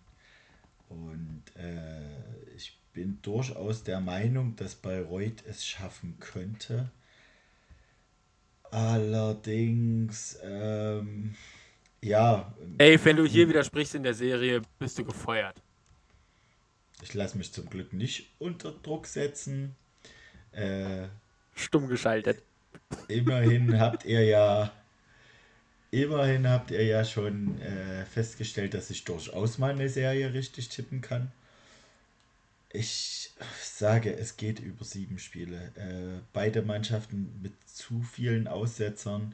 [0.90, 6.90] Und äh, ich bin durchaus der Meinung, dass Bayreuth es schaffen könnte.
[8.72, 11.36] Allerdings, ähm,
[12.02, 12.54] ja.
[12.78, 15.62] Ey, wenn du hier widersprichst in der Serie, bist du gefeuert.
[17.02, 19.76] Ich lasse mich zum Glück nicht unter Druck setzen.
[20.52, 21.08] Äh,
[21.56, 22.42] Stumm geschaltet.
[23.08, 24.72] Immerhin habt ihr ja
[25.92, 31.02] Immerhin habt ihr ja schon äh, festgestellt, dass ich durchaus mal eine Serie richtig tippen
[31.02, 31.32] kann.
[32.74, 33.32] Ich
[33.62, 35.72] sage, es geht über sieben Spiele.
[35.76, 39.34] Äh, beide Mannschaften mit zu vielen Aussetzern.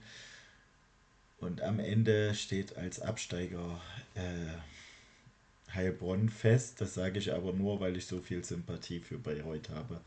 [1.39, 3.81] Und am Ende steht als Absteiger
[4.13, 6.79] äh, Heilbronn fest.
[6.79, 9.99] Das sage ich aber nur, weil ich so viel Sympathie für Bayreuth habe.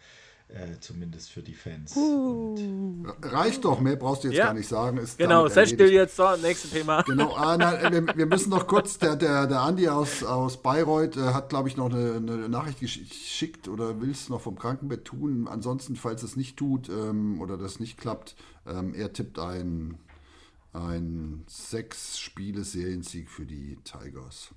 [0.48, 1.96] Äh, zumindest für die Fans.
[1.96, 3.04] Uh.
[3.20, 4.44] Reicht doch, mehr brauchst du jetzt ja.
[4.44, 4.96] gar nicht sagen.
[4.98, 7.02] Ist genau, sehr still jetzt, so, nächstes Thema.
[7.06, 11.16] Genau, ah, na, wir, wir, müssen noch kurz, der, der, der Andi aus, aus Bayreuth
[11.16, 15.04] äh, hat, glaube ich, noch eine, eine, Nachricht geschickt oder will es noch vom Krankenbett
[15.04, 15.48] tun.
[15.48, 18.36] Ansonsten, falls es nicht tut ähm, oder das nicht klappt,
[18.66, 19.98] ähm, er tippt ein,
[20.72, 24.50] ein sechs Spiele Seriensieg für die Tigers.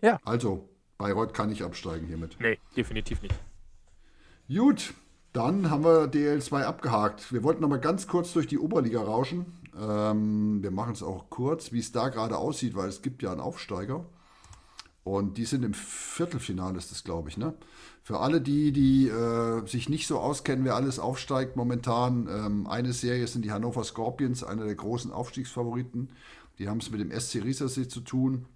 [0.00, 0.20] Ja.
[0.24, 0.68] Also,
[1.02, 2.36] Bayreuth kann nicht absteigen hiermit.
[2.38, 3.34] Nee, definitiv nicht.
[4.48, 4.94] Gut,
[5.32, 7.32] dann haben wir DL2 abgehakt.
[7.32, 9.46] Wir wollten noch mal ganz kurz durch die Oberliga rauschen.
[9.76, 13.32] Ähm, wir machen es auch kurz, wie es da gerade aussieht, weil es gibt ja
[13.32, 14.04] einen Aufsteiger.
[15.02, 17.36] Und die sind im Viertelfinale, ist das, glaube ich.
[17.36, 17.52] Ne?
[18.04, 22.92] Für alle die, die äh, sich nicht so auskennen, wer alles aufsteigt momentan, ähm, eine
[22.92, 26.10] Serie sind die Hannover Scorpions, einer der großen Aufstiegsfavoriten.
[26.60, 28.46] Die haben es mit dem SC Riesersee zu tun,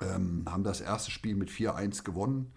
[0.00, 2.52] ähm, haben das erste Spiel mit 4-1 gewonnen.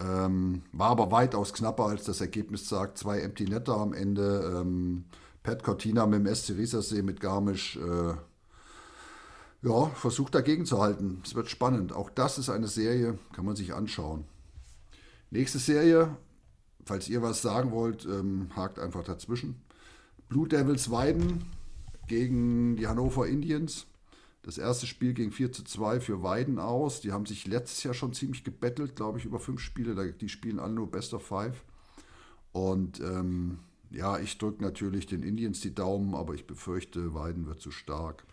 [0.00, 2.98] Ähm, war aber weitaus knapper, als das Ergebnis sagt.
[2.98, 4.60] Zwei Empty Netter am Ende.
[4.60, 5.04] Ähm,
[5.42, 7.76] Pat Cortina mit dem SC Riesersee mit Garmisch.
[7.76, 8.14] Äh,
[9.62, 11.22] ja, versucht dagegen zu halten.
[11.24, 11.92] Es wird spannend.
[11.92, 14.24] Auch das ist eine Serie, kann man sich anschauen.
[15.30, 16.16] Nächste Serie,
[16.84, 19.62] falls ihr was sagen wollt, ähm, hakt einfach dazwischen.
[20.28, 21.44] Blue Devils Weiden
[22.08, 23.86] gegen die Hannover Indians.
[24.44, 27.00] Das erste Spiel ging 4 zu 2 für Weiden aus.
[27.00, 30.12] Die haben sich letztes Jahr schon ziemlich gebettelt, glaube ich, über fünf Spiele.
[30.12, 31.62] Die spielen alle nur Best of Five.
[32.52, 33.58] Und ähm,
[33.90, 38.24] ja, ich drücke natürlich den Indians die Daumen, aber ich befürchte, Weiden wird zu stark.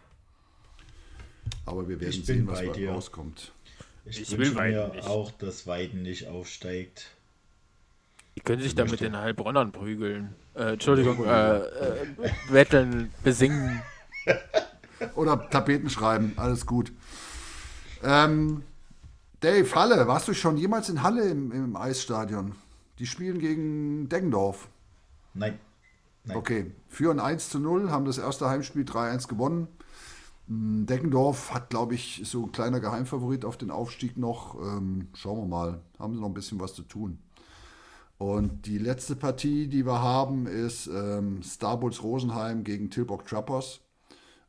[1.66, 3.53] Aber wir werden sehen, was bei rauskommt.
[4.03, 5.07] Ich, ich will Weiden nicht.
[5.07, 7.16] auch, dass Weiden nicht aufsteigt.
[8.36, 10.36] Die können sich da mit den Heilbronnern prügeln.
[10.55, 12.05] Äh, Entschuldigung, äh, äh,
[12.51, 13.82] betteln, besingen.
[15.16, 16.91] Oder Tapeten schreiben, alles gut.
[18.04, 18.64] Ähm,
[19.39, 22.56] Dave, Halle, warst du schon jemals in Halle im, im Eisstadion?
[22.99, 24.68] Die spielen gegen Deggendorf.
[25.34, 25.60] Nein.
[26.24, 26.38] Nein.
[26.38, 29.68] Okay, führen 1 zu 0, haben das erste Heimspiel 3-1 gewonnen.
[30.47, 34.56] Hm, Deggendorf hat, glaube ich, so ein kleiner Geheimfavorit auf den Aufstieg noch.
[34.56, 37.18] Ähm, schauen wir mal, haben sie noch ein bisschen was zu tun.
[38.20, 43.82] Und die letzte Partie, die wir haben, ist ähm, Starbulls Rosenheim gegen Tilburg Trappers.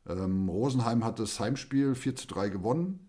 [0.07, 2.99] Ähm, Rosenheim hat das Heimspiel 4 zu 3 gewonnen.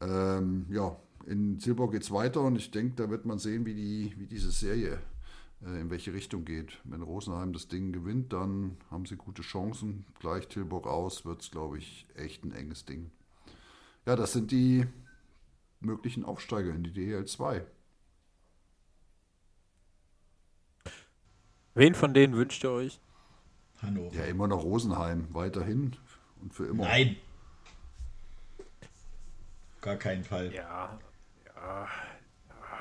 [0.00, 3.74] Ähm, ja, in Tilburg geht es weiter und ich denke, da wird man sehen, wie,
[3.74, 4.98] die, wie diese Serie
[5.64, 6.80] äh, in welche Richtung geht.
[6.84, 10.04] Wenn Rosenheim das Ding gewinnt, dann haben sie gute Chancen.
[10.20, 13.10] Gleich Tilburg aus, wird es, glaube ich, echt ein enges Ding.
[14.06, 14.86] Ja, das sind die
[15.80, 17.64] möglichen Aufsteiger in die DL 2.
[21.74, 23.00] Wen von denen wünscht ihr euch?
[23.84, 24.16] Hannover.
[24.16, 25.96] Ja, immer noch Rosenheim, weiterhin
[26.40, 26.84] und für immer.
[26.84, 27.16] Nein.
[29.80, 30.52] Gar keinen Fall.
[30.52, 30.98] Ja,
[31.56, 31.88] ja.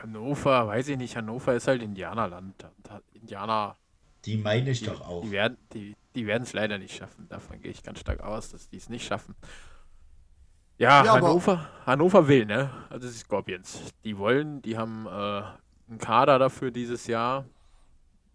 [0.01, 2.55] Hannover, weiß ich nicht, Hannover ist halt Indianerland.
[3.13, 3.77] Indianer.
[4.25, 5.21] Die meine ich die, doch auch.
[5.21, 7.27] Die werden die, die es leider nicht schaffen.
[7.29, 9.35] Davon gehe ich ganz stark aus, dass die es nicht schaffen.
[10.77, 12.69] Ja, ja Hannover, Hannover will, ne?
[12.89, 13.79] Also die Scorpions.
[14.03, 15.09] Die wollen, die haben äh,
[15.89, 17.45] einen Kader dafür dieses Jahr.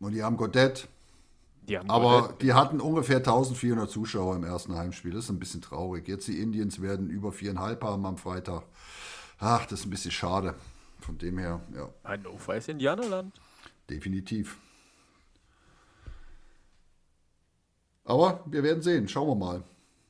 [0.01, 0.89] Und die haben Godet.
[1.69, 5.13] Die Aber die hatten ungefähr 1400 Zuschauer im ersten Heimspiel.
[5.13, 6.09] Das ist ein bisschen traurig.
[6.09, 8.65] Jetzt die Indians werden über viereinhalb haben am Freitag.
[9.39, 10.55] Ach, das ist ein bisschen schade.
[11.01, 11.89] Von dem her, ja.
[12.05, 13.39] Hannover ist Indianerland.
[13.89, 14.59] Definitiv.
[18.05, 19.07] Aber wir werden sehen.
[19.07, 19.65] Schauen wir mal.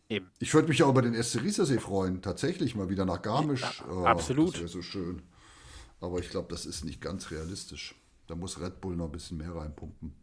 [0.09, 0.31] Eben.
[0.39, 2.23] Ich würde mich auch über den SC Riesersee freuen.
[2.23, 3.61] Tatsächlich mal wieder nach Garmisch.
[3.61, 4.55] Ja, oh, absolut.
[4.55, 5.23] Das wäre so schön.
[6.01, 7.97] Aber ich glaube, das ist nicht ganz realistisch.
[8.29, 10.15] Da muss Red Bull noch ein bisschen mehr reinpumpen.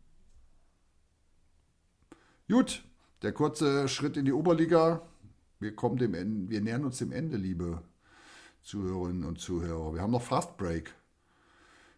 [2.47, 2.83] Gut,
[3.23, 5.01] der kurze Schritt in die Oberliga.
[5.59, 7.81] Wir, kommen dem Ende, wir nähern uns dem Ende, liebe
[8.61, 9.95] Zuhörerinnen und Zuhörer.
[9.95, 10.93] Wir haben noch Fast Break.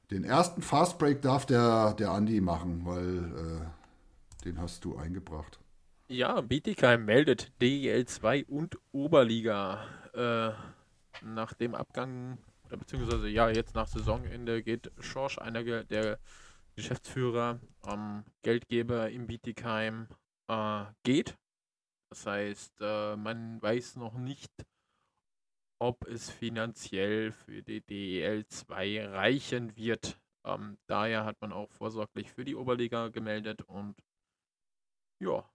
[0.10, 5.60] Den ersten Fast Break darf der, der Andi machen, weil äh, den hast du eingebracht.
[6.08, 9.84] Ja, Bietigheim meldet DEL 2 und Oberliga.
[10.14, 10.52] Äh,
[11.26, 12.38] nach dem Abgang,
[12.70, 16.20] beziehungsweise ja, jetzt nach Saisonende geht Schorsch, einer der
[16.78, 20.08] Geschäftsführer, ähm, Geldgeber im Bietigheim,
[20.48, 21.38] äh, geht.
[22.10, 24.52] Das heißt, äh, man weiß noch nicht,
[25.80, 30.20] ob es finanziell für die DEL 2 reichen wird.
[30.46, 33.96] Ähm, daher hat man auch vorsorglich für die Oberliga gemeldet und
[35.20, 35.50] ja,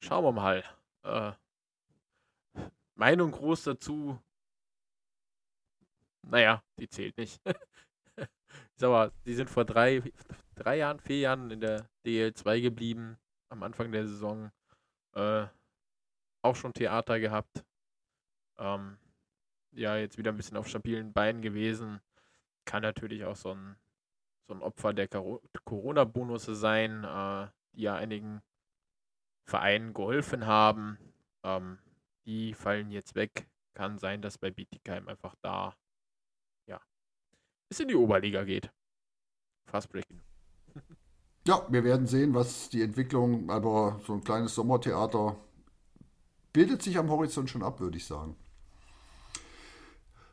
[0.00, 0.64] schauen wir mal.
[1.02, 1.32] Äh,
[2.94, 4.18] Meinung groß dazu.
[6.22, 7.40] Naja, die zählt nicht.
[8.16, 8.28] ich
[8.76, 10.02] sag mal, die sind vor drei,
[10.54, 14.50] drei Jahren, vier Jahren in der DL2 geblieben, am Anfang der Saison.
[15.14, 15.46] Äh,
[16.42, 17.64] auch schon Theater gehabt.
[18.58, 18.98] Ähm,
[19.72, 22.00] ja jetzt wieder ein bisschen auf stabilen Beinen gewesen.
[22.64, 23.76] Kann natürlich auch so ein,
[24.46, 28.42] so ein Opfer der Corona-Bonusse sein, äh, die ja einigen
[29.44, 30.98] Vereinen geholfen haben.
[31.42, 31.78] Ähm,
[32.26, 33.48] die fallen jetzt weg.
[33.74, 35.76] Kann sein, dass bei Bietigheim einfach da
[36.66, 36.80] ja
[37.68, 38.72] es in die Oberliga geht.
[39.66, 40.22] Fast breaking.
[41.46, 45.36] Ja, wir werden sehen, was die Entwicklung, aber so ein kleines Sommertheater
[46.54, 48.34] bildet sich am Horizont schon ab, würde ich sagen.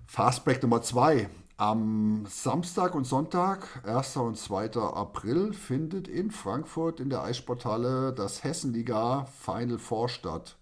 [0.08, 1.30] Fastback Nummer 2.
[1.58, 4.18] Am Samstag und Sonntag, 1.
[4.18, 4.72] und 2.
[4.80, 10.56] April, findet in Frankfurt in der Eissporthalle das Hessenliga Final Four statt.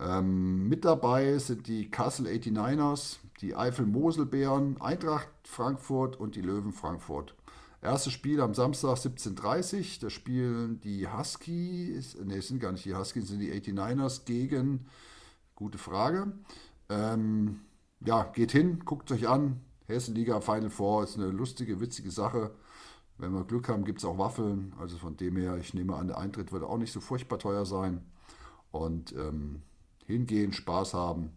[0.00, 7.34] Ähm, mit dabei sind die Kassel 89ers, die Eifel-Moselbären, Eintracht Frankfurt und die Löwen Frankfurt.
[7.82, 9.84] Erstes Spiel am Samstag 17.30 Uhr.
[10.00, 14.86] Da spielen die Huskies, ne, sind gar nicht die Huskies, sind die 89ers gegen,
[15.54, 16.32] gute Frage.
[16.88, 17.60] Ähm,
[18.04, 19.60] ja, geht hin, guckt euch an.
[19.86, 22.50] Hessenliga Final Four ist eine lustige, witzige Sache.
[23.18, 24.74] Wenn wir Glück haben, gibt es auch Waffeln.
[24.78, 27.64] Also von dem her, ich nehme an, der Eintritt wird auch nicht so furchtbar teuer
[27.64, 28.04] sein.
[28.72, 29.62] Und ähm,
[30.06, 31.32] hingehen, Spaß haben.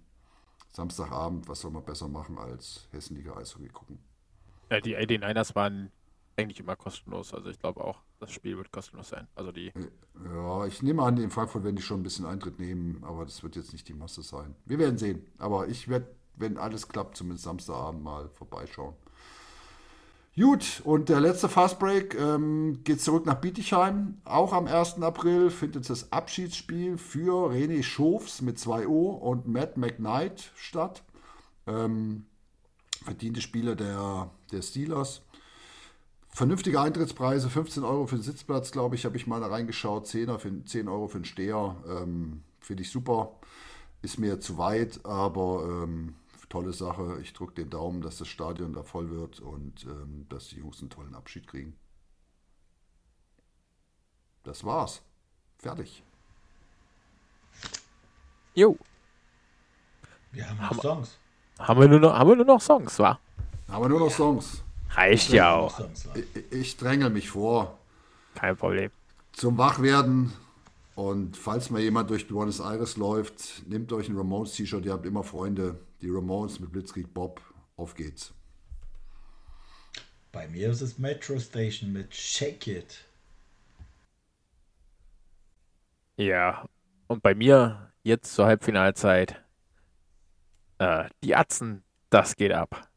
[0.71, 3.99] Samstagabend, was soll man besser machen als Hessenliga Eishockey gucken?
[4.69, 5.91] Ja, die 89ers waren
[6.39, 7.33] eigentlich immer kostenlos.
[7.33, 9.27] Also ich glaube auch, das Spiel wird kostenlos sein.
[9.35, 9.71] Also die.
[10.25, 13.43] Ja, ich nehme an, in Frankfurt werden die schon ein bisschen Eintritt nehmen, aber das
[13.43, 14.55] wird jetzt nicht die Masse sein.
[14.65, 15.25] Wir werden sehen.
[15.37, 18.95] Aber ich werde, wenn alles klappt, zumindest Samstagabend mal vorbeischauen.
[20.39, 24.21] Gut, und der letzte Fastbreak ähm, geht zurück nach Bietigheim.
[24.23, 25.01] Auch am 1.
[25.01, 31.03] April findet das Abschiedsspiel für René Schofs mit 2 O und Matt McKnight statt.
[31.67, 32.25] Ähm,
[33.03, 35.23] verdiente Spieler der, der Steelers.
[36.39, 40.07] Vernünftige Eintrittspreise, 15 Euro für den Sitzplatz, glaube ich, habe ich mal da reingeschaut.
[40.07, 41.75] 10, für, 10 Euro für den Steher.
[41.85, 43.33] Ähm, Finde ich super.
[44.01, 46.15] Ist mir zu weit, aber ähm,
[46.47, 47.19] tolle Sache.
[47.21, 50.79] Ich drücke den Daumen, dass das Stadion da voll wird und ähm, dass die Jungs
[50.79, 51.75] einen tollen Abschied kriegen.
[54.43, 55.01] Das war's.
[55.57, 56.05] Fertig.
[58.55, 58.77] Jo.
[60.31, 61.17] Wir haben noch Songs.
[61.59, 63.19] Haben wir nur noch, haben wir nur noch Songs, wa?
[63.67, 64.63] Haben wir nur noch Songs.
[64.91, 65.79] Reicht ja auch.
[66.15, 67.77] Ich, ich dränge mich vor
[68.35, 68.91] Kein Problem.
[69.31, 70.33] zum Wachwerden.
[70.95, 74.85] Und falls mal jemand durch Buenos Aires läuft, nehmt euch ein Ramones-T-Shirt.
[74.85, 75.79] Ihr habt immer Freunde.
[76.01, 77.39] Die Ramones mit Blitzkrieg Bob.
[77.77, 78.33] Auf geht's.
[80.33, 83.05] Bei mir ist es Metro Station mit Shake It.
[86.17, 86.65] Ja.
[87.07, 89.41] Und bei mir jetzt zur Halbfinalzeit.
[90.79, 92.88] Äh, die Atzen, das geht ab.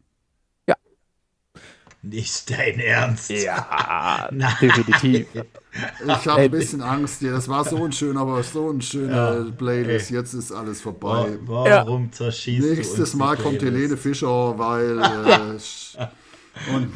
[2.04, 3.30] Nicht dein Ernst.
[3.30, 4.52] Ja, Nein.
[4.60, 5.26] definitiv.
[6.04, 7.22] Ich habe ein bisschen Angst.
[7.22, 10.10] Ja, das war so ein schön, aber so ein schöner Ja, Playlist.
[10.10, 10.16] ey.
[10.16, 11.38] Jetzt ist alles vorbei.
[11.42, 13.62] Warum zerschießt du Nächstes Mal kommt?
[13.62, 14.98] Helene Fischer, weil.
[14.98, 16.92] Äh, und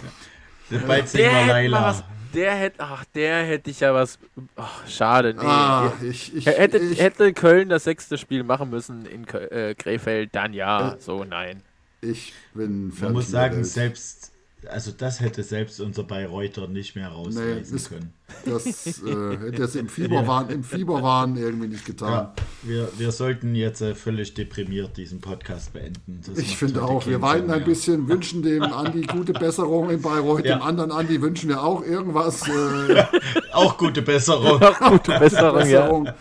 [0.89, 1.83] Bald singen Der wir hätte mal Laila.
[1.85, 2.05] was.
[2.35, 4.19] Der hätte, ach, der hätte ich ja was.
[4.57, 5.41] Ach, schade, nee.
[5.47, 9.74] ah, ich, ich, hätte, ich, hätte Köln das sechste Spiel machen müssen in Kö- äh,
[9.74, 10.95] Krefeld, dann ja.
[10.95, 11.62] Äh, so, nein.
[12.03, 13.03] ich bin fertig.
[13.05, 13.66] Man muss sagen, Welt.
[13.66, 14.33] selbst,
[14.69, 18.12] also das hätte selbst unser Bayreuther nicht mehr rausreißen das- können.
[18.45, 18.66] Das
[19.05, 22.11] äh, hätte es im Fieberwahn, im Fieberwahn irgendwie nicht getan.
[22.12, 22.35] Ja,
[22.65, 26.20] wir, wir sollten jetzt äh, völlig deprimiert diesen Podcast beenden.
[26.27, 30.03] Das Ich finde auch, wir weinen Sinn ein bisschen, wünschen dem Andi gute Besserung in
[30.03, 30.45] Bayreuth.
[30.45, 30.57] Ja.
[30.57, 32.49] Dem anderen Andi wünschen wir auch irgendwas.
[32.49, 33.05] Äh,
[33.53, 34.61] Auch gute Besserung.
[34.91, 36.15] Gute Besserung, ja.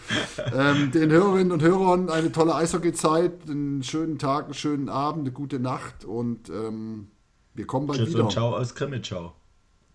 [0.56, 5.32] Ähm, den Hörerinnen und Hörern eine tolle Eishockey-Zeit, einen schönen Tag, einen schönen Abend, eine
[5.32, 7.08] gute Nacht und ähm,
[7.56, 8.24] wir kommen bald Tschüss wieder.
[8.26, 9.34] und ciao aus Krimitschau.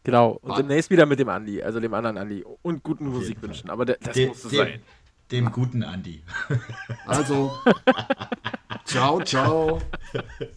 [0.03, 0.39] Genau.
[0.43, 2.45] Und Wa- demnächst wieder mit dem Andi, also dem anderen Andi.
[2.63, 3.49] Und guten jeden Musik Fall.
[3.51, 3.71] wünschen.
[3.71, 4.81] Aber de- das Dem, muss es dem, sein.
[5.31, 6.23] dem guten Andi.
[7.07, 7.53] Also,
[8.85, 9.79] ciao, ciao.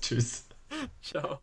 [0.02, 0.46] Tschüss.
[1.02, 1.40] Ciao.